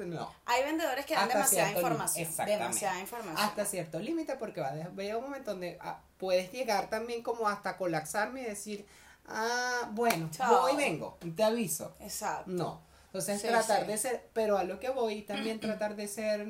[0.09, 2.27] No, Hay vendedores que dan Hasta demasiada información.
[2.45, 3.37] Demasiada información.
[3.45, 7.49] hasta cierto límite porque va a llegar un momento donde ah, puedes llegar también como
[7.49, 8.85] hasta colapsarme y decir,
[9.27, 10.61] ah, bueno, Chao.
[10.61, 11.95] voy y vengo, te aviso.
[11.99, 12.51] Exacto.
[12.51, 12.81] No.
[13.07, 13.87] Entonces Sí, tratar sí.
[13.87, 16.47] de ser, pero a lo que voy también tratar de ser,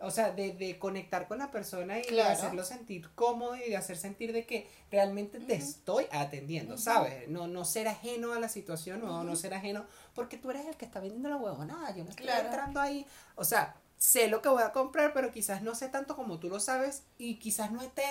[0.00, 2.28] o sea, de, de conectar con la persona y Claro.
[2.30, 7.28] de hacerlo sentir cómodo y de hacer sentir de que realmente te estoy atendiendo, ¿sabes?
[7.28, 10.76] No, no ser ajeno a la situación o no ser ajeno porque tú eres el
[10.76, 12.46] que está vendiendo la huevonada, yo no estoy Claro.
[12.46, 16.16] entrando ahí, o sea, sé lo que voy a comprar, pero quizás no sé tanto
[16.16, 18.04] como tú lo sabes y quizás no esté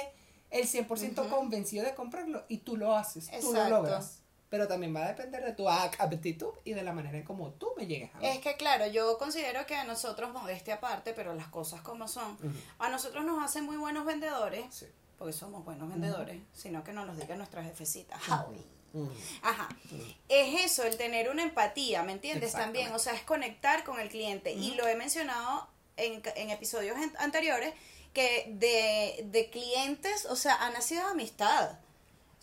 [0.50, 4.23] el 100% convencido de comprarlo y tú lo haces, tú lo logras.
[4.54, 7.70] Pero también va a depender de tu actitud y de la manera en cómo tú
[7.76, 8.28] me llegues a mí.
[8.28, 12.38] Es que claro, yo considero que a nosotros, modestia aparte, pero las cosas como son,
[12.78, 14.86] a nosotros nos hacen muy buenos vendedores, Sí.
[15.18, 18.16] porque somos buenos vendedores, sino que nos lo diga nuestra jefecita.
[18.94, 19.12] Ujú.
[19.42, 19.70] Ajá.
[20.30, 22.52] Es eso, el tener una empatía, ¿me entiendes?
[22.52, 24.54] También, o sea, es conectar con el cliente.
[24.54, 27.74] Y lo he mencionado en, en episodios anteriores,
[28.14, 31.80] que de, de clientes, o sea, ha nacido amistad.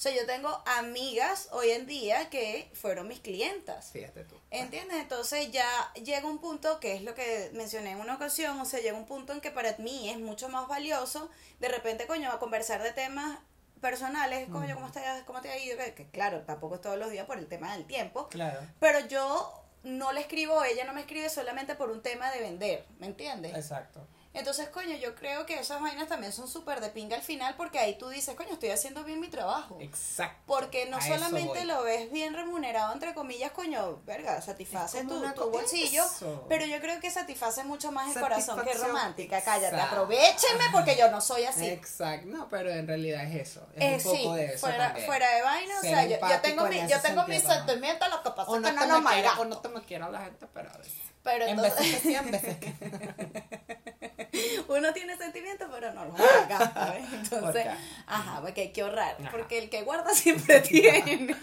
[0.00, 3.90] O sea, yo tengo amigas hoy en día que fueron mis clientas.
[3.92, 4.34] Fíjate tú.
[4.50, 4.96] ¿Entiendes?
[4.96, 8.80] Entonces ya llega un punto, que es lo que mencioné en una ocasión, o sea,
[8.80, 12.38] llega un punto en que para mí es mucho más valioso, de repente, coño, a
[12.38, 13.40] conversar de temas
[13.82, 15.76] personales, coño, ¿cómo, estás, ¿cómo te ha ido?
[15.76, 18.58] Que, que claro, tampoco es todos los días por el tema del tiempo, Claro.
[18.78, 22.86] pero yo no le escribo, ella no me escribe solamente por un tema de vender,
[23.00, 23.54] ¿me entiendes?
[23.54, 24.06] Exacto.
[24.32, 27.80] Entonces, coño, yo creo que esas vainas también son súper de pinga al final, porque
[27.80, 29.76] ahí tú dices, coño, estoy haciendo bien mi trabajo.
[29.80, 30.40] Exacto.
[30.46, 35.50] Porque no A solamente lo ves bien remunerado, entre comillas, coño, verga, satisface tu, tu
[35.50, 36.46] bolsillo, eso.
[36.48, 39.40] pero yo creo que satisface mucho más el corazón que romántica.
[39.42, 39.94] Cállate, Exacto.
[39.96, 41.66] aprovechenme porque yo no soy así.
[41.66, 42.28] Exacto.
[42.28, 43.66] No, pero en realidad es eso.
[43.74, 45.06] Es Eh, un poco sí, de eso fuera, también.
[45.06, 47.52] fuera de vaina, o sea, yo, yo tengo, en mi, yo tengo mis ¿no?
[47.52, 49.82] sentimientos, lo que pasa O es no, que no me quiero, o no te me
[49.82, 50.94] quiero a la gente, pero a veces.
[51.22, 52.74] Pero en entonces- veces que sí, en veces que
[54.68, 56.26] Uno tiene sentimientos, pero no los ¿ves?
[57.12, 57.66] Entonces,
[58.06, 59.30] ajá, porque hay que ahorrar, Ajá.
[59.32, 61.36] porque el que guarda siempre tiene.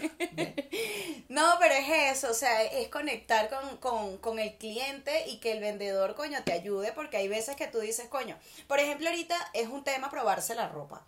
[1.28, 5.52] no, pero es eso, o sea, es conectar con, con, con el cliente y que
[5.52, 8.36] el vendedor, coño, te ayude, porque hay veces que tú dices, coño,
[8.66, 11.04] por ejemplo, ahorita es un tema probarse la ropa.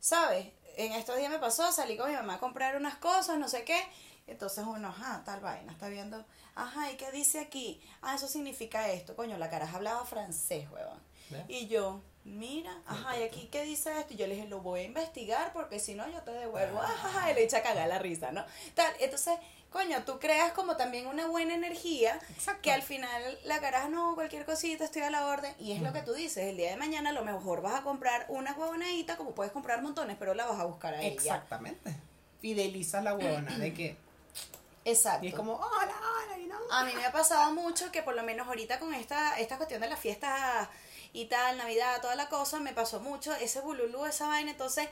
[0.00, 0.46] ¿Sabes?
[0.78, 3.64] En estos días me pasó, salí con mi mamá a comprar unas cosas, no sé
[3.64, 3.78] qué.
[4.26, 7.80] Entonces uno, ajá, tal vaina, está viendo, ajá, ¿y qué dice aquí?
[8.02, 11.00] Ah, eso significa esto, coño, la caraja hablaba francés, huevón.
[11.48, 14.12] Y yo, mira, ajá, ¿y aquí qué dice esto?
[14.12, 16.88] Y yo le dije, lo voy a investigar porque si no yo te devuelvo, Ah.
[16.92, 18.44] ajá, y le echa a cagar la risa, ¿no?
[18.74, 19.34] Tal, entonces,
[19.70, 22.60] coño, tú creas como también una buena energía Exacto.
[22.60, 25.54] que al final la caraja, no, cualquier cosita, estoy a la orden.
[25.58, 27.82] Y es lo que tú dices, el día de mañana a lo mejor vas a
[27.82, 31.14] comprar una huevonadita, como puedes comprar montones, pero la vas a buscar a ella.
[31.14, 31.96] Exactamente.
[32.40, 33.96] Fidelizas la huevona de que.
[34.84, 35.24] Exacto.
[35.24, 35.94] Y es como, hola,
[36.26, 36.56] hola, y no.
[36.70, 39.80] A mí me ha pasado mucho que por lo menos ahorita con esta, esta cuestión
[39.80, 40.68] de las fiestas
[41.12, 44.88] y tal, Navidad, toda la cosa, me pasó mucho ese bululú, esa vaina, entonces,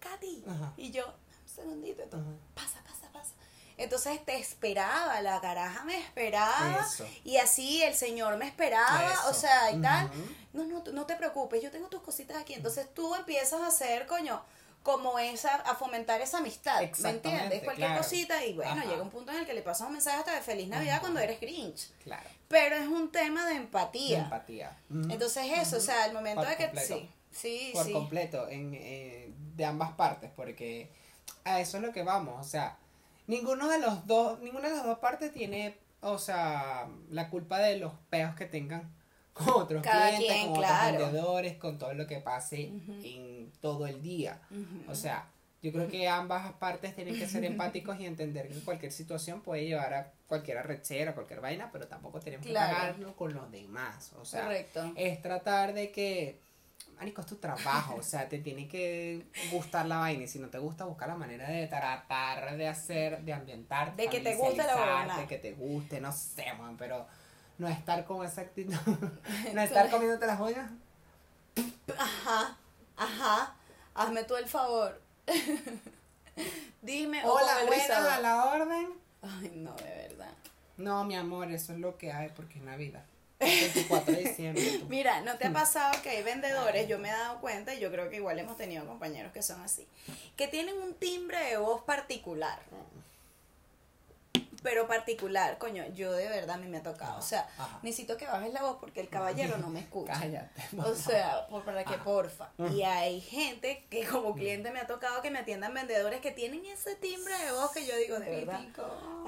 [0.00, 0.72] Katy, Ajá.
[0.76, 2.22] y yo, un segundito, Ajá.
[2.54, 3.32] pasa, pasa, pasa.
[3.78, 7.06] Entonces te esperaba, la caraja me esperaba Eso.
[7.24, 9.28] y así el señor me esperaba, Eso.
[9.28, 10.10] o sea, y tal.
[10.54, 12.54] No, no, no te preocupes, yo tengo tus cositas aquí.
[12.54, 14.42] Entonces tú empiezas a hacer, coño,
[14.86, 17.64] como esa, a fomentar esa amistad, ¿me entiendes?
[17.64, 18.02] Cualquier claro.
[18.04, 18.84] cosita y bueno, Ajá.
[18.84, 21.00] llega un punto en el que le pasas un mensaje hasta de feliz Navidad Ajá.
[21.00, 21.90] cuando eres Grinch.
[22.04, 22.30] Claro.
[22.46, 24.18] Pero es un tema de De empatía.
[24.20, 24.78] empatía.
[24.88, 25.10] Ujú.
[25.10, 26.94] Entonces eso, o sea, al momento Por de que completo.
[26.98, 27.92] sí, sí, por sí.
[27.92, 30.88] completo, en, eh, de ambas partes, porque
[31.42, 32.76] a eso es lo que vamos, o sea,
[33.26, 37.78] ninguno de los dos, ninguna de las dos partes tiene, o sea, la culpa de
[37.78, 38.88] los peos que tengan
[39.36, 40.94] con otros Cada clientes, quien, con claro.
[40.94, 42.70] otros vendedores, con todo lo que pase
[43.02, 44.40] en todo el día.
[44.88, 45.28] O sea,
[45.62, 49.66] yo creo que ambas partes tienen que ser empáticos y entender que cualquier situación puede
[49.66, 52.68] llevar a cualquier arrechera, cualquier vaina, pero tampoco tenemos Claro.
[52.74, 54.12] que pagarlo con los demás.
[54.20, 54.92] O sea, Correcto.
[54.96, 56.40] es tratar de que,
[56.96, 60.48] marico, es tu trabajo, o sea, te tiene que gustar la vaina y si no
[60.48, 64.58] te gusta, buscar la manera de tratar de hacer, de ambientar, De que te guste
[64.62, 65.18] la huevona.
[65.20, 67.06] De que te guste, no sé, man, pero
[67.58, 68.74] no estar con esa actitud,
[69.54, 70.70] no estar comiéndote las joyas.
[71.98, 72.56] Ajá,
[72.96, 73.56] ajá.
[73.94, 75.00] Hazme tú el favor.
[76.82, 78.88] Dime, Hola, buenas, a la orden.
[79.22, 80.32] Ay, no, de verdad.
[80.76, 83.04] No, mi amor, eso es lo que hay porque es Navidad.
[83.38, 84.78] 24 de diciembre.
[84.78, 84.86] tú.
[84.88, 86.88] Mira, ¿no te ha pasado que hay vendedores?
[86.88, 89.60] Yo me he dado cuenta, y yo creo que igual hemos tenido compañeros que son
[89.62, 89.86] así,
[90.36, 92.58] que tienen un timbre de voz particular.
[94.62, 97.18] Pero particular, coño, yo de verdad a mí me ha tocado.
[97.18, 97.78] O sea, Ajá.
[97.82, 100.12] necesito que bajes la voz porque el caballero no me escucha.
[100.14, 100.62] Cállate.
[100.78, 102.04] O sea, por, para que Ajá.
[102.04, 102.50] porfa.
[102.72, 106.64] Y hay gente que como cliente me ha tocado que me atiendan vendedores que tienen
[106.66, 108.60] ese timbre de voz que yo digo, de verdad.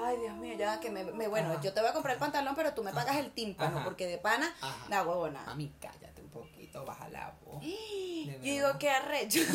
[0.03, 2.55] Ay, Dios mío, ya que me, me- bueno, yo te voy a comprar el pantalón,
[2.55, 4.53] pero tú me pagas el tímpano, porque de pana,
[4.89, 5.43] la huevona.
[5.45, 7.63] Mami, cállate un poquito, baja la voz.
[7.63, 9.39] Yo digo, qué arrecho.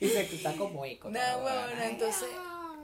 [0.00, 1.08] Y se escucha como eco.
[1.16, 1.86] No, huevona.
[1.86, 2.28] entonces,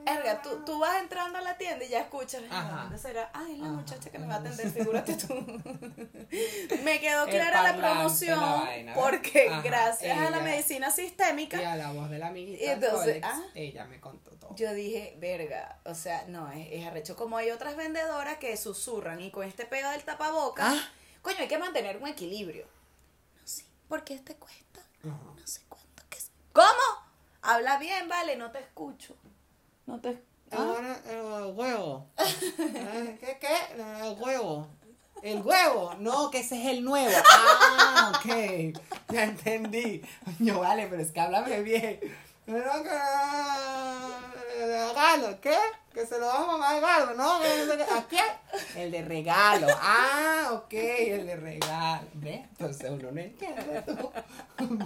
[0.06, 2.42] erga, tú, tú vas entrando a la tienda y ya escuchas.
[2.48, 3.30] ¿dónde será?
[3.32, 3.74] Ay, la Ajá.
[3.74, 5.34] muchacha que me va a atender, figúrate tú.
[6.84, 11.92] me quedó clara la promoción, porque Ajá, gracias a la medicina sistémica, Y a la
[11.92, 13.42] voz de la amiguita entonces, Colex, ah.
[13.54, 14.54] ella me contó todo.
[14.54, 17.16] Yo dije, verga, o sea, no, es, es arrecho.
[17.16, 20.88] Como hay otras vendedoras que susurran y con este pega del tapaboca, Ah.
[21.22, 22.66] coño, hay que mantener un equilibrio.
[23.40, 25.18] No sé, porque este cuesta Ajá.
[25.36, 25.82] no sé cuánto
[26.52, 26.66] ¿Cómo?
[27.40, 29.16] Habla bien, vale, no te escucho.
[29.86, 32.10] No te Ahora el huevo.
[32.56, 33.56] ¿Qué, qué?
[33.76, 34.68] El huevo.
[35.22, 35.94] El huevo.
[35.98, 37.10] No, que ese es el nuevo.
[37.30, 38.26] Ah, ok.
[39.08, 40.02] Ya entendí.
[40.24, 42.00] Coño, vale, pero es que háblame bien.
[42.46, 42.92] Regalo.
[45.40, 45.56] ¿Qué?
[45.94, 47.36] Que se lo vamos a mamar ¿no?
[47.36, 48.20] ¿A qué?
[48.76, 49.66] El de regalo.
[49.80, 52.08] Ah, ok, el de regalo.
[52.14, 52.40] ¿Ves?
[52.50, 53.84] Entonces uno no entiende.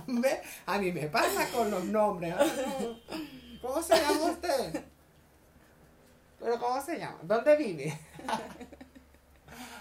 [0.06, 0.38] ¿Ves?
[0.66, 2.34] A mí me pasa con los nombres.
[3.62, 4.84] ¿Cómo se llama usted?
[6.40, 7.18] ¿Pero cómo se llama?
[7.22, 7.98] ¿Dónde vive?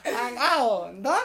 [0.06, 0.86] En Gago.
[0.94, 1.18] ¿Dónde?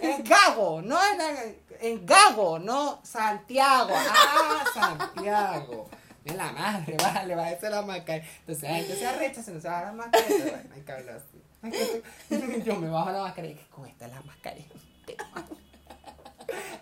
[0.00, 0.80] En Gago.
[0.80, 3.90] No en, en Gago, no Santiago.
[3.92, 5.90] Ah, Santiago.
[6.24, 8.24] De la madre, vale, va a ser la mascarilla.
[8.40, 10.44] Entonces la gente se arrecha, se nos va a la mascarilla.
[10.44, 11.42] Bueno, hay que hablar así.
[12.28, 13.60] Que- Yo me bajo la mascarilla.
[13.60, 14.68] que Con esta es la mascarilla.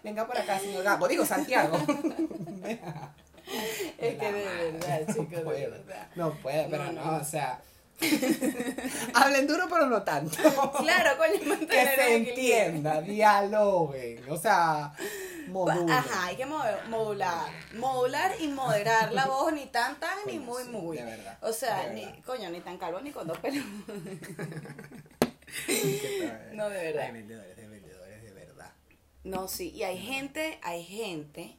[0.03, 1.09] Venga por acá, señor Gago.
[1.09, 1.79] Digo, Santiago.
[3.99, 6.07] Es que de verdad, chicos, de No puedo.
[6.17, 7.61] No puedo, pero No, o sea.
[9.15, 10.37] Hablen duro, pero no tanto.
[10.83, 14.29] Claro, coño, que se entienda, dialoguen.
[14.29, 14.93] O sea,
[15.47, 15.91] modulen.
[15.91, 17.47] Ajá, hay que mo- modular.
[17.75, 20.97] Modular y moderar la voz, ni tan tan ni muy muy.
[20.97, 23.65] de verdad, O sea, de ni, coño, ni tan calvo ni con dos pelos.
[26.53, 27.05] No, de verdad.
[27.05, 28.73] Hay vendedores de vendedores de verdad.
[29.23, 31.57] No, sí, y hay gente, hay gente,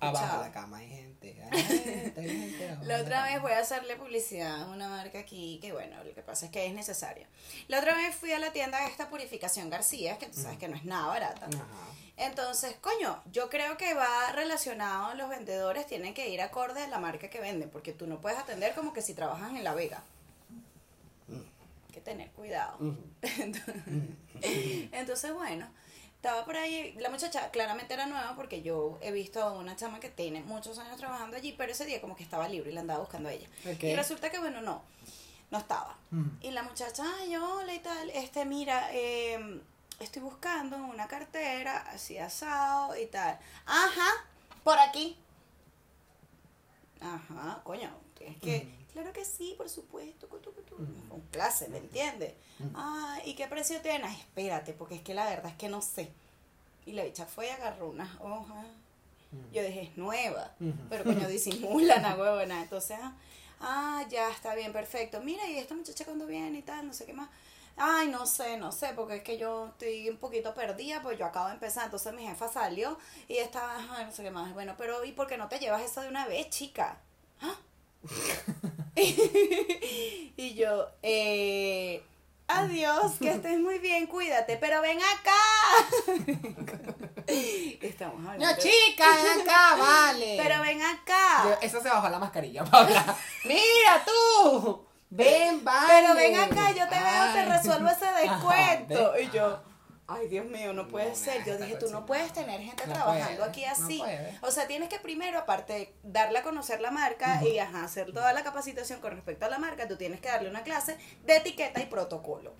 [0.00, 1.42] Abajo de la cama hay gente.
[1.50, 4.88] Hay gente, hay gente abajo La de otra vez voy a hacerle publicidad a una
[4.88, 7.26] marca aquí que bueno, lo que pasa es que es necesario.
[7.68, 10.76] La otra vez fui a la tienda esta Purificación García, que tú sabes que no
[10.76, 11.46] es nada barata.
[11.46, 11.92] Ajá.
[12.16, 16.98] Entonces, coño, yo creo que va relacionado, los vendedores tienen que ir acorde a la
[16.98, 20.02] marca que venden, porque tú no puedes atender como que si trabajas en La Vega.
[21.28, 22.76] Hay que tener cuidado.
[22.78, 22.96] Ujú.
[24.92, 25.68] Entonces, bueno,
[26.22, 29.98] estaba por ahí, la muchacha claramente era nueva porque yo he visto a una chama
[29.98, 32.82] que tiene muchos años trabajando allí, pero ese día como que estaba libre y la
[32.82, 33.48] andaba buscando a ella.
[33.64, 34.82] Y resulta que, bueno, no,
[35.50, 35.98] no estaba.
[36.40, 39.60] Y la muchacha, ay, hola y tal, este, mira, eh,
[39.98, 43.36] estoy buscando una cartera así asado y tal.
[43.66, 44.24] Ajá,
[44.62, 45.16] por aquí.
[47.00, 48.81] Ajá, coño, tienes que...
[48.92, 52.34] Claro que sí, por supuesto, con clase, ¿me entiendes?
[52.74, 54.04] Ah, ¿y qué precio tiene?
[54.04, 56.10] Ay, espérate, porque es que la verdad es que no sé.
[56.84, 58.66] Y la bicha fue y agarró unas hojas.
[59.50, 60.50] Yo dije, es nueva,
[60.90, 62.62] pero coño, disimulan a huevona.
[62.62, 63.16] Entonces, ah,
[63.60, 65.22] ah, ya está bien, perfecto.
[65.22, 67.30] Mira, y esta muchacha cuando viene y tal, no sé qué más.
[67.78, 71.24] Ay, no sé, no sé, porque es que yo estoy un poquito perdida, pues yo
[71.24, 71.86] acabo de empezar.
[71.86, 74.52] Entonces mi jefa salió y estaba, no sé qué más.
[74.52, 76.98] Bueno, pero ¿y por qué no te llevas eso de una vez, chica?
[77.40, 77.56] ¿Ah?
[80.36, 82.02] Y yo, eh,
[82.48, 85.32] adiós, que estés muy bien, cuídate, pero ven acá.
[87.26, 88.44] Estamos hablando.
[88.46, 90.38] No, chica, ven acá, vale.
[90.42, 91.44] Pero ven acá.
[91.44, 93.16] Yo- Eso se bajó la mascarilla, Paula.
[93.44, 94.84] Mira tú.
[95.10, 95.86] Ven, vale.
[95.88, 99.10] Pero ven acá, yo te veo, te resuelvo ese descuento.
[99.10, 99.60] Ajá, y yo,
[100.12, 101.44] ay Dios mío, no puede No, ser.
[101.44, 103.98] Yo dije, tú no puedes tener gente No trabajando puede, aquí no así.
[103.98, 104.38] puede.
[104.42, 108.12] o sea, tienes que primero, aparte de darle a conocer la marca y ajá, hacer
[108.12, 111.36] toda la capacitación con respecto a la marca, tú tienes que darle una clase de
[111.36, 112.54] etiqueta y protocolo.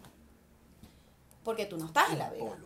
[1.45, 2.57] Porque tú no estás en la Vega.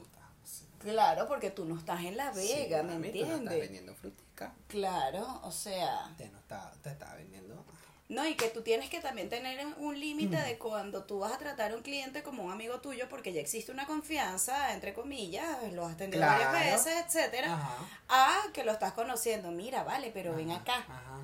[0.45, 0.67] Sí.
[0.81, 3.61] Claro, porque tú no estás en la Vega, Sí, ¿me mami, tú no estás entiendes?
[3.61, 4.55] vendiendo frutica.
[4.69, 6.15] Claro, o sea.
[6.19, 7.65] Te, no está, te está vendiendo.
[8.09, 11.39] No, y que tú tienes que también tener un límite de cuando tú vas a
[11.39, 15.73] tratar a un cliente como un amigo tuyo, porque ya existe una confianza, entre comillas,
[15.73, 16.53] lo has atendido Claro.
[16.53, 17.77] varias veces, etcétera, Ajá.
[18.09, 19.51] a que lo estás conociendo.
[19.51, 20.77] Mira, vale, pero ven acá.
[20.89, 21.19] Ajá.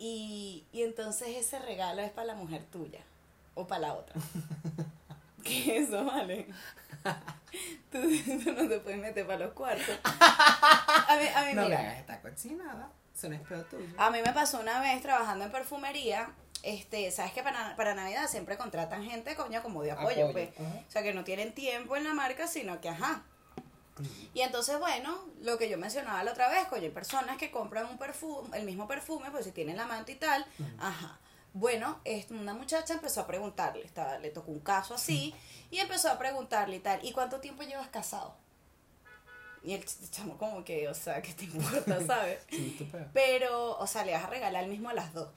[0.00, 3.00] Y, y entonces ese regalo es para la mujer tuya
[3.54, 4.14] o para la otra.
[5.44, 6.48] ¿Qué es eso, vale?
[7.92, 7.98] Tú,
[8.44, 9.98] tú no te puedes meter para los cuartos.
[10.04, 12.90] A mí, a mí, No me mira, hagas esta cochinada.
[13.18, 13.84] Eso no es peor tuyo.
[13.98, 16.30] a mí me pasó una vez trabajando en perfumería,
[16.62, 20.50] este, sabes que para, para Navidad siempre contratan gente, coño, como de apoyo, Apoyo, pues.
[20.56, 20.84] ajá.
[20.86, 23.24] O sea, que no tienen tiempo en la marca, sino que, ajá.
[24.32, 27.86] Y entonces, bueno, lo que yo mencionaba la otra vez, coño, hay personas que compran
[27.86, 30.46] un perfume, el mismo perfume, pues si tienen la manta y tal,
[30.78, 31.18] ajá.
[31.54, 31.98] Bueno,
[32.30, 35.34] una muchacha empezó a preguntarle, estaba, le tocó un caso así,
[35.72, 38.36] y empezó a preguntarle y tal, ¿y cuánto tiempo llevas casado?
[39.64, 42.38] Y el ch- chamo como que, o sea, ¿qué te importa, sabes?
[42.50, 42.90] Sí.
[43.12, 45.28] Pero, o sea, le vas a regalar el mismo a las dos.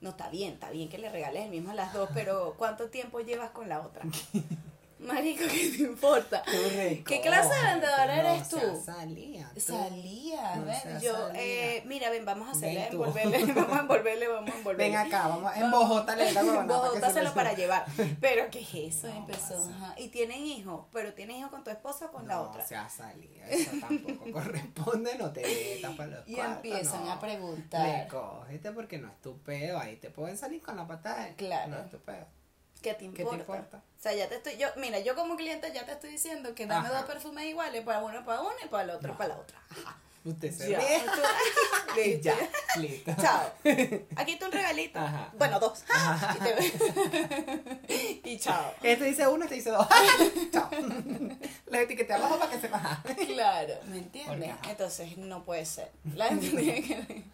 [0.00, 2.88] No, está bien, está bien que le regales el mismo a las dos, pero ¿cuánto
[2.88, 4.02] tiempo llevas con la otra?
[5.00, 6.42] Marico, ¿qué te importa?
[6.44, 8.58] Qué ¿Qué clase de vendedora eres tú?
[8.84, 9.50] salía.
[9.54, 9.60] tú.
[9.60, 11.40] Salía, No yo, salía.
[11.42, 14.90] eh, mira, ven, vamos a hacerle, envolverle, vamos a envolverle, vamos a envolverle.
[14.90, 16.06] Ven acá, vamos, en huevona.
[16.06, 17.84] para que se lo- para llevar.
[18.20, 19.08] Pero, ¿qué es eso?
[19.08, 19.70] No, Empezó.
[19.70, 19.94] ajá.
[19.98, 22.64] Y tienen hijos, pero tienes hijos con tu esposa o con la otra.
[22.66, 27.20] se ha salido, eso tampoco corresponde, no te metas para los Y cuartos, empiezan a
[27.20, 27.86] preguntar.
[28.02, 31.28] Le cógete porque no es tu pedo, ahí te pueden salir con la patada.
[31.36, 31.70] Claro.
[31.70, 32.26] No es tu pedo.
[32.82, 33.30] ¿Qué te ¿Qué importa?
[33.30, 33.76] te importa?
[33.78, 36.66] O sea, ya te estoy, yo, mira, yo como cliente ya te estoy diciendo que
[36.66, 36.98] dame Ajá.
[36.98, 39.18] dos perfumes iguales, para uno para uno y para el otro No.
[39.18, 39.58] para la otra.
[40.24, 40.80] Usted se Ya.
[42.04, 42.36] Y ya,
[42.76, 43.12] listo.
[43.20, 43.52] Chao.
[44.16, 44.98] Aquí está un regalito.
[45.00, 45.36] Ajy.
[45.36, 45.82] Bueno, dos.
[46.34, 46.38] Y,
[47.86, 48.72] te- y chao.
[48.82, 49.86] Este dice uno, este dice dos.
[50.52, 50.68] Chao.
[51.66, 53.02] Le etiqueté abajo para que se baja.
[53.26, 54.50] Claro, ¿me entiendes?
[54.50, 54.70] Ajá.
[54.70, 55.90] Entonces no puede ser.
[56.14, 57.24] La gente tiene que,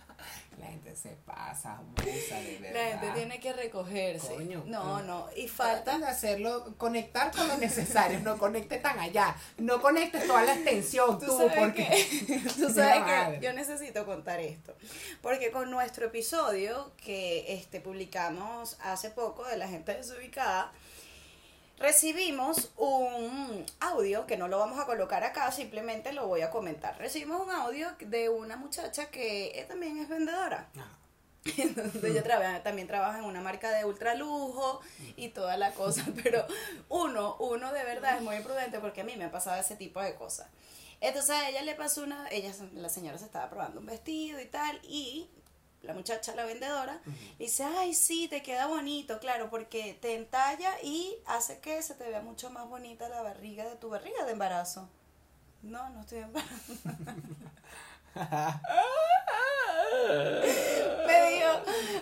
[0.58, 2.80] La gente se pasa, abusa de verdad.
[2.80, 4.34] la gente tiene que recogerse.
[4.34, 5.26] Coño, no, no.
[5.36, 10.44] Y Falta de hacerlo, conectar con lo necesario, no conecte tan allá, no conectes toda
[10.44, 11.84] la extensión tú, porque
[12.26, 14.74] que, tú sabes que yo necesito contar esto.
[15.22, 20.72] Porque con nuestro episodio que este publicamos hace poco de la gente desubicada,
[21.78, 26.98] recibimos un audio que no lo vamos a colocar acá, simplemente lo voy a comentar.
[26.98, 30.68] Recibimos un audio de una muchacha que eh, también es vendedora.
[30.78, 30.88] Ah,
[31.58, 34.80] Entonces ella traba- también trabaja en una marca de ultralujo
[35.16, 36.44] y toda la cosa, pero
[36.88, 40.00] uno, uno de verdad es muy imprudente porque a mí me ha pasado ese tipo
[40.00, 40.48] de cosas.
[41.00, 44.46] Entonces a ella le pasó una, ella, la señora se estaba probando un vestido y
[44.46, 45.28] tal, y
[45.82, 47.00] la muchacha, la vendedora,
[47.38, 52.08] dice, ay, sí, te queda bonito, claro, porque te entalla y hace que se te
[52.08, 54.88] vea mucho más bonita la barriga de tu barriga de embarazo.
[55.62, 56.56] No, no estoy embarazada.
[61.06, 61.50] Me dijo,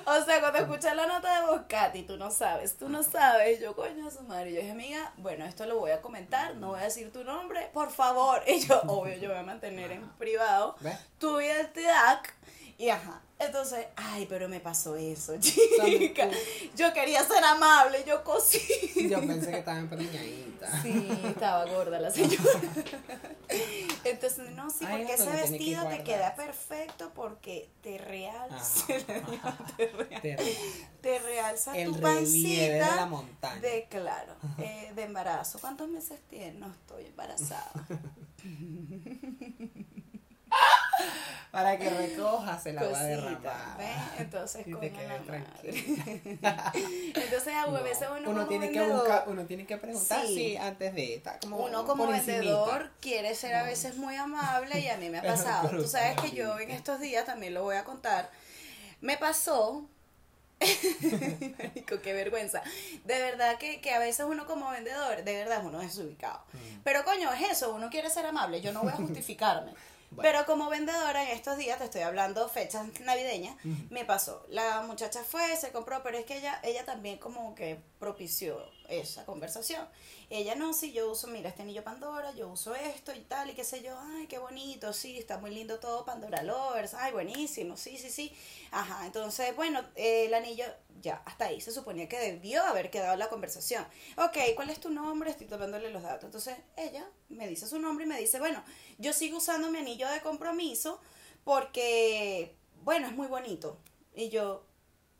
[0.06, 3.60] o sea, cuando escuchas la nota de voz, Katy, tú no sabes, tú no sabes.
[3.60, 4.52] Yo, coño, su madre.
[4.52, 7.70] Yo dije, amiga, bueno, esto lo voy a comentar, no voy a decir tu nombre,
[7.72, 8.42] por favor.
[8.54, 10.98] Y yo, obvio, yo voy a mantener en privado ¿Ves?
[11.18, 12.20] tu identidad.
[12.78, 16.28] Y ajá, entonces, ay, pero me pasó eso, chica.
[16.76, 18.60] Yo quería ser amable, yo cosí.
[19.08, 20.82] Yo pensé que estaba empreñadita.
[20.82, 22.42] Sí, estaba gorda la señora.
[24.04, 28.86] Entonces, no, sí, Ay, porque ese tiene que vestido te queda perfecto porque te realza,
[29.42, 30.56] Ajá, te, rea- Te-
[31.02, 33.60] te realza El tu relieve de la pancita montaña.
[33.60, 35.58] de, claro, eh, de embarazo.
[35.60, 36.54] ¿Cuántos meses tienes?
[36.54, 37.70] No estoy embarazada.
[41.54, 43.78] Para que recoja se la va a Cosita, derramar.
[43.78, 43.96] ¿ves?
[44.18, 46.72] Entonces, Y te quedes tranquila.
[46.74, 50.56] Entonces, a veces uno, uno tiene que buscar, uno tiene que preguntar Sí.
[50.56, 52.32] antes de como uno como encimita.
[52.32, 55.68] vendedor quiere ser a veces muy amable y a mí me ha pasado.
[55.70, 58.30] Tú sabes que yo en estos días también lo voy a contar.
[59.00, 59.86] Me pasó.
[61.58, 62.62] Marico, qué vergüenza.
[63.04, 66.40] De verdad que, que a veces uno como vendedor, de verdad uno es desubicado.
[66.52, 66.80] Mm.
[66.82, 69.72] Pero coño, es eso, uno quiere ser amable, yo no voy a justificarme.
[70.10, 70.22] Bueno.
[70.22, 73.56] Pero como vendedora en estos días, te estoy hablando fechas navideñas,
[73.90, 74.44] me pasó.
[74.48, 78.64] La muchacha fue, se compró, pero es que ella, ella también como que propició
[79.00, 79.86] esa conversación.
[80.30, 83.54] Ella no, sí, yo uso, mira, este anillo Pandora, yo uso esto y tal, y
[83.54, 87.76] qué sé yo, ay, qué bonito, sí, está muy lindo todo, Pandora Lovers, ay, buenísimo,
[87.76, 88.32] sí, sí, sí.
[88.70, 90.64] Ajá, entonces, bueno, el anillo,
[91.00, 93.86] ya, hasta ahí se suponía que debió haber quedado la conversación.
[94.16, 95.30] Ok, ¿cuál es tu nombre?
[95.30, 96.24] Estoy tomándole los datos.
[96.24, 98.64] Entonces, ella me dice su nombre y me dice, bueno,
[98.98, 101.00] yo sigo usando mi anillo de compromiso
[101.44, 103.78] porque, bueno, es muy bonito.
[104.14, 104.64] Y yo,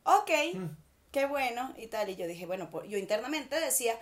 [0.04, 0.83] ok, Mm.
[1.14, 2.10] Qué bueno, y tal.
[2.10, 3.96] Y yo dije, bueno, pues, yo internamente decía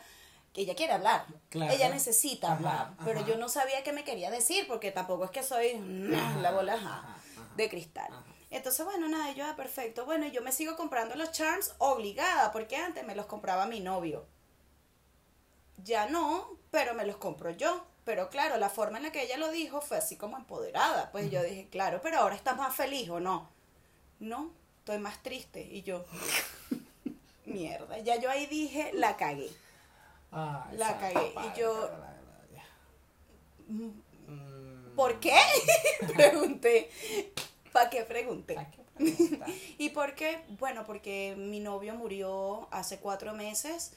[0.54, 1.26] que ella quiere hablar.
[1.50, 1.72] Claro.
[1.72, 2.94] Ella necesita Ajá, hablar.
[3.04, 7.20] Pero yo no sabía qué me quería decir porque tampoco es que soy la bola
[7.56, 8.10] de cristal.
[8.50, 10.06] Entonces, bueno, nada, yo, ah, perfecto.
[10.06, 14.26] Bueno, yo me sigo comprando los charms obligada porque antes me los compraba mi novio.
[15.84, 17.86] Ya no, pero me los compro yo.
[18.04, 21.12] Pero claro, la forma en la que ella lo dijo fue así como empoderada.
[21.12, 23.50] Pues yo dije, claro, pero ahora estás más feliz o no.
[24.18, 25.62] No, estoy más triste.
[25.62, 26.04] Y yo,
[27.44, 27.98] mierda.
[27.98, 29.50] Ya yo ahí dije, la cagué.
[30.30, 31.90] La cagué, y yo-.
[33.68, 35.36] Mm, ¿Por qué?
[36.14, 36.90] Pregunté.
[37.72, 38.54] ¿Para qué pregunté?
[38.70, 39.48] que preguntar.
[39.78, 40.42] ¿Y por qué?
[40.58, 43.92] Bueno, porque mi novio murió hace cuatro meses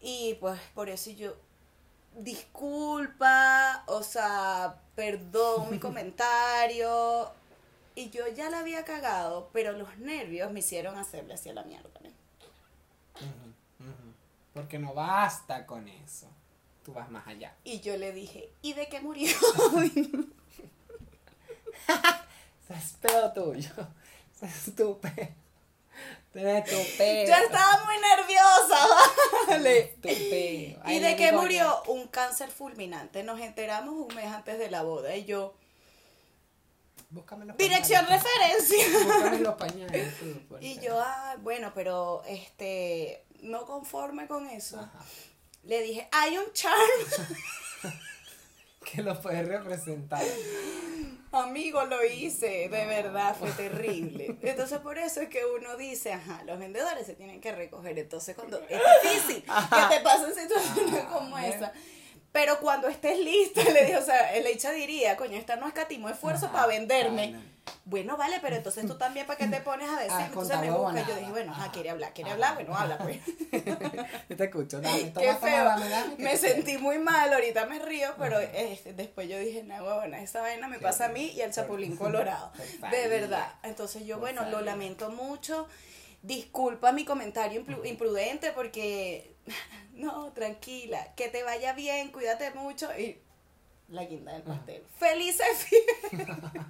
[0.00, 1.34] y pues por eso yo,
[2.16, 7.30] disculpa, o sea, perdón mi comentario.
[7.96, 11.88] Y yo ya la había cagado, pero los nervios me hicieron hacerle hacia la mierda.
[14.54, 16.28] Porque no basta con eso.
[16.84, 17.54] Tú vas más allá.
[17.64, 19.28] Y yo le dije, ¿y de qué murió?
[22.68, 23.70] Es pedo tuyo.
[24.42, 24.72] Es.
[26.32, 27.26] Tienes tu peo.
[27.26, 28.86] Yo estaba muy nerviosa,
[29.48, 29.96] vale.
[30.02, 30.08] Tu
[30.90, 31.82] ¿Y de qué murió?
[31.86, 33.22] Un cáncer fulminante.
[33.22, 35.54] Nos enteramos un mes antes de la boda y yo.
[37.08, 38.24] Búscame los Dirección pañales.
[38.68, 38.98] referencia.
[39.04, 40.14] Búscame los pañales.
[40.60, 44.98] Y yo, ah, bueno, pero este, no conforme con eso, Ajá.
[45.62, 46.76] le dije, hay un charm.
[48.84, 50.22] Que lo puedes representar.
[51.32, 54.38] Amigo, lo hice, de verdad, fue terrible.
[54.42, 57.98] Entonces, por eso es que uno dice, ajá, los vendedores se tienen que recoger.
[57.98, 59.42] Entonces, cuando es difícil
[59.90, 61.72] que te pasen situaciones como esa.
[62.36, 66.10] Pero cuando estés lista, le digo, o sea, el hecha diría, coño, esta no escatimo
[66.10, 67.34] esfuerzo Ajá, para venderme.
[67.86, 70.12] Bueno, vale, pero entonces tú también, ¿para qué te pones a decir?
[70.12, 71.00] Ah, entonces me busca.
[71.08, 71.72] Yo dije, bueno, Ajá.
[71.72, 73.20] quiere hablar, quiere hablar, bueno, habla pues.
[74.28, 75.64] Yo te escucho, dame, toma, Qué toma, feo.
[75.64, 79.76] dame, dame, que me sentí muy mal, ahorita me río, pero después yo dije, no,
[79.82, 82.52] huevona, esa vaina me pasa a mí y al chapulín colorado.
[82.90, 83.48] De verdad.
[83.62, 85.66] Entonces yo, bueno, lo lamento mucho.
[86.22, 89.35] Disculpa mi comentario impru- imprudente porque,
[89.94, 93.18] no, tranquila, que te vaya bien, cuídate mucho y
[93.88, 94.82] la guinda del pastel.
[94.98, 96.38] ¡Felices fiestas!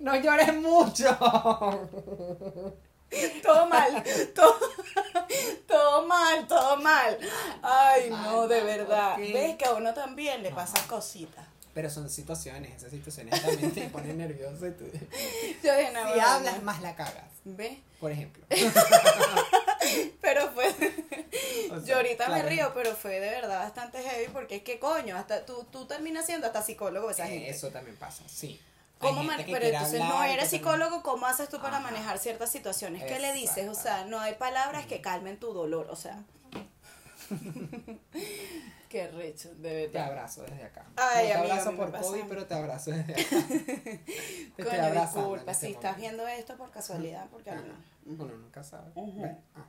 [0.00, 1.08] No llores mucho.
[3.42, 4.04] Todo mal,
[4.34, 4.58] todo,
[5.66, 7.18] todo mal, todo mal.
[7.62, 9.16] Ay, no, de verdad.
[9.16, 11.46] ¿Ves que a uno también le pasan cositas?
[11.78, 14.66] Pero son situaciones, esas situaciones también te ponen nervioso.
[14.66, 14.84] Y tú,
[15.62, 17.30] Yo dije, no, si bueno, hablas, más la cagas.
[17.44, 17.78] ¿Ves?
[18.00, 18.44] Por ejemplo.
[20.20, 20.74] Pero fue.
[21.70, 24.80] O sea, yo ahorita me río, pero fue de verdad bastante heavy porque es que
[24.80, 27.50] coño, hasta tú, tú terminas siendo hasta psicólogo esa Eh, gente.
[27.50, 28.58] Eso también pasa, sí.
[28.98, 31.90] ¿Cómo pero entonces no hablar, eres psicólogo, ¿cómo haces tú para Ajá.
[31.90, 33.04] manejar ciertas situaciones?
[33.04, 33.68] ¿Qué le dices?
[33.68, 36.24] O sea, no hay palabras que calmen tu dolor, o sea.
[38.88, 40.06] Qué recho, de Te verdad.
[40.06, 40.86] abrazo desde acá.
[40.96, 42.00] Ay, no te amigo, abrazo por.
[42.00, 43.46] COVID, pero te abrazo desde acá.
[44.56, 47.62] Te Coño, abrazando disculpa, este si estás viendo esto por casualidad, porque Ajá.
[48.06, 48.14] no.
[48.24, 48.90] Uno nunca sabe.
[49.54, 49.66] Ah.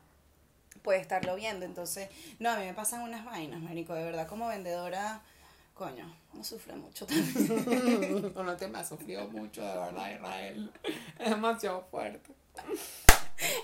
[0.82, 1.66] puede estarlo viendo.
[1.66, 2.10] Entonces,
[2.40, 3.94] no, a mí me pasan unas vainas, marico.
[3.94, 5.22] De verdad, como vendedora,
[5.74, 8.32] coño, no sufre mucho también.
[8.36, 10.72] Uno te me ha sufrido mucho, de verdad, Israel.
[11.20, 12.32] Es demasiado fuerte.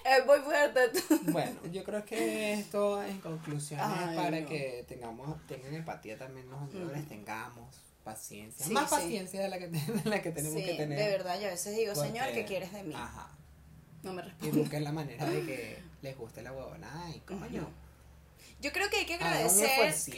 [0.05, 0.79] Es muy fuerte.
[1.31, 4.47] Bueno, yo creo que esto en conclusión es para no.
[4.47, 8.65] que tengamos, tengan empatía también los vendedores, tengamos paciencia.
[8.65, 8.95] Sí, Más sí.
[8.95, 10.97] paciencia de la que, de la que tenemos sí, que tener.
[10.97, 12.93] de verdad, yo a veces digo, porque- señor, ¿qué quieres de mí?
[12.95, 13.29] Ajá.
[14.03, 14.59] No me Y responde.
[14.59, 17.63] busquen la manera de que les guste la huevonada y coño.
[17.63, 17.71] Ujú.
[18.61, 19.69] Yo creo que hay que un agradecer,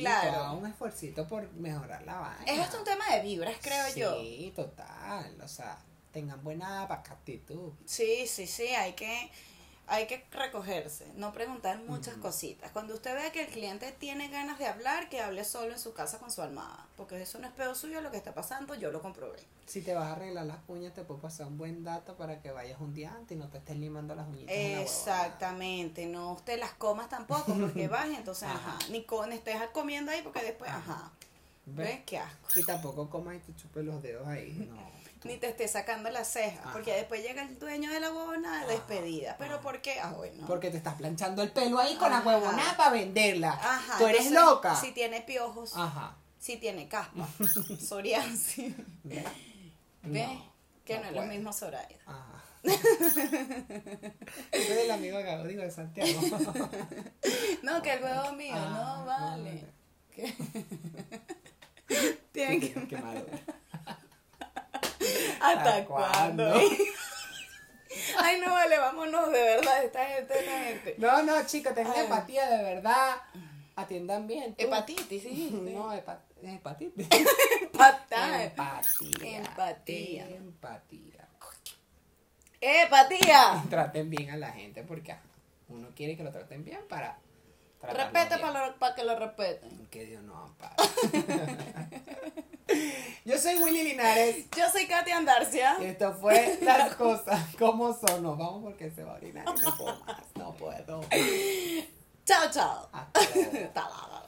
[0.05, 0.53] haga claro.
[0.57, 2.43] un esfuercito por mejorar la vaina.
[2.45, 4.19] Es hasta un tema de vibras, creo yo.
[4.19, 5.35] Sí, total.
[5.41, 5.79] O sea,
[6.11, 7.71] tengan buena actitud.
[7.85, 9.29] Sí, sí, sí, hay que,
[9.87, 12.71] hay que recogerse, no preguntar muchas cositas.
[12.71, 15.93] Cuando usted ve que el cliente tiene ganas de hablar, que hable solo en su
[15.93, 18.91] casa con su almohada, porque eso no es peor suyo lo que está pasando, yo
[18.91, 19.39] lo comprobé.
[19.65, 22.51] Si te vas a arreglar las uñas, te puedo pasar un buen dato para que
[22.51, 24.55] vayas un día antes y no te estés limando las uñitas.
[24.55, 24.83] en la huevonada.
[24.83, 28.79] Exactamente, no usted las comas tampoco, porque vas y entonces, ajá, Ajá.
[28.89, 31.11] ni, co- ni estés comiendo ahí porque después, ajá,
[31.65, 31.75] ¿Ves?
[31.87, 31.99] ¿ves?
[32.05, 32.59] Qué asco.
[32.59, 34.69] Y tampoco comas y te chupes los dedos ahí.
[34.69, 34.96] No.
[35.27, 36.71] Ni te estés sacando las cejas, Ajá.
[36.73, 39.35] porque después llega el dueño de la huevona Ajá, despedida.
[39.37, 39.99] ¿Pero por qué?
[40.01, 40.45] Ah, bueno.
[40.47, 42.27] Porque te estás planchando el pelo ahí con la Ajá.
[42.29, 43.51] huevonada para venderla.
[43.51, 44.75] Ajá, Tú eres entonces, loca.
[44.75, 46.15] Si tiene piojos, Ajá.
[46.39, 47.27] si tiene caspa,
[47.79, 48.73] psoriasis.
[49.03, 49.23] ¿Ves?
[50.03, 50.27] ¿Ves?
[50.27, 50.53] No,
[50.85, 51.97] que no, no es lo mismo Soraya.
[52.05, 52.43] Ajá.
[54.51, 56.19] Es el amigo Gago, digo, de Santiago.
[57.63, 59.61] No, que el huevo mío, Ah, no vale.
[59.61, 59.67] no,
[60.15, 60.33] ¿Qué?
[62.31, 62.73] Tienen que...
[62.87, 63.25] Qué malo.
[65.41, 66.53] ¿Hasta ¿Hasta cuándo?
[68.19, 70.95] Ay, no vale, vámonos, de verdad, esta gente, esta gente.
[70.97, 72.03] No, no, chicos, tengan Ay.
[72.03, 73.15] empatía, de verdad.
[73.75, 74.55] Atiendan bien.
[74.55, 74.63] tú.
[74.65, 75.49] Hepatitis, sí.
[75.73, 77.07] No, hepa- hepatitis.
[77.11, 78.43] Empatía.
[78.43, 79.37] Empatía.
[79.37, 80.27] Empatía.
[80.27, 81.27] Empatía.
[82.59, 83.63] ¡Empatía!
[83.69, 85.15] Traten bien a la gente porque
[85.69, 87.19] uno quiere que lo traten bien para
[87.81, 88.41] Respete bien.
[88.79, 89.87] para que lo respeten.
[89.91, 90.75] Que Dios nos ampare.
[93.25, 94.45] Yo soy Willy Linares.
[94.55, 95.77] Yo soy Katia Andarcia.
[95.81, 98.23] Y esto fue las cosas como son.
[98.23, 100.21] Nos vamos porque se va a orinar y no puedo más.
[100.35, 101.01] No puedo.
[102.25, 102.89] Chao, chao.
[102.93, 103.69] Hasta luego.
[103.73, 104.23] Talada.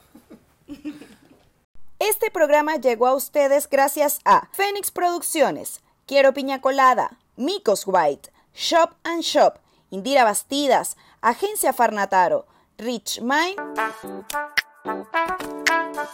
[1.99, 8.95] Este programa llegó a ustedes gracias a Fénix Producciones, Quiero Piña Colada, Micos White, Shop
[9.03, 12.45] and Shop, Indira Bastidas, Agencia Farnataro,
[12.77, 13.57] Rich Mind.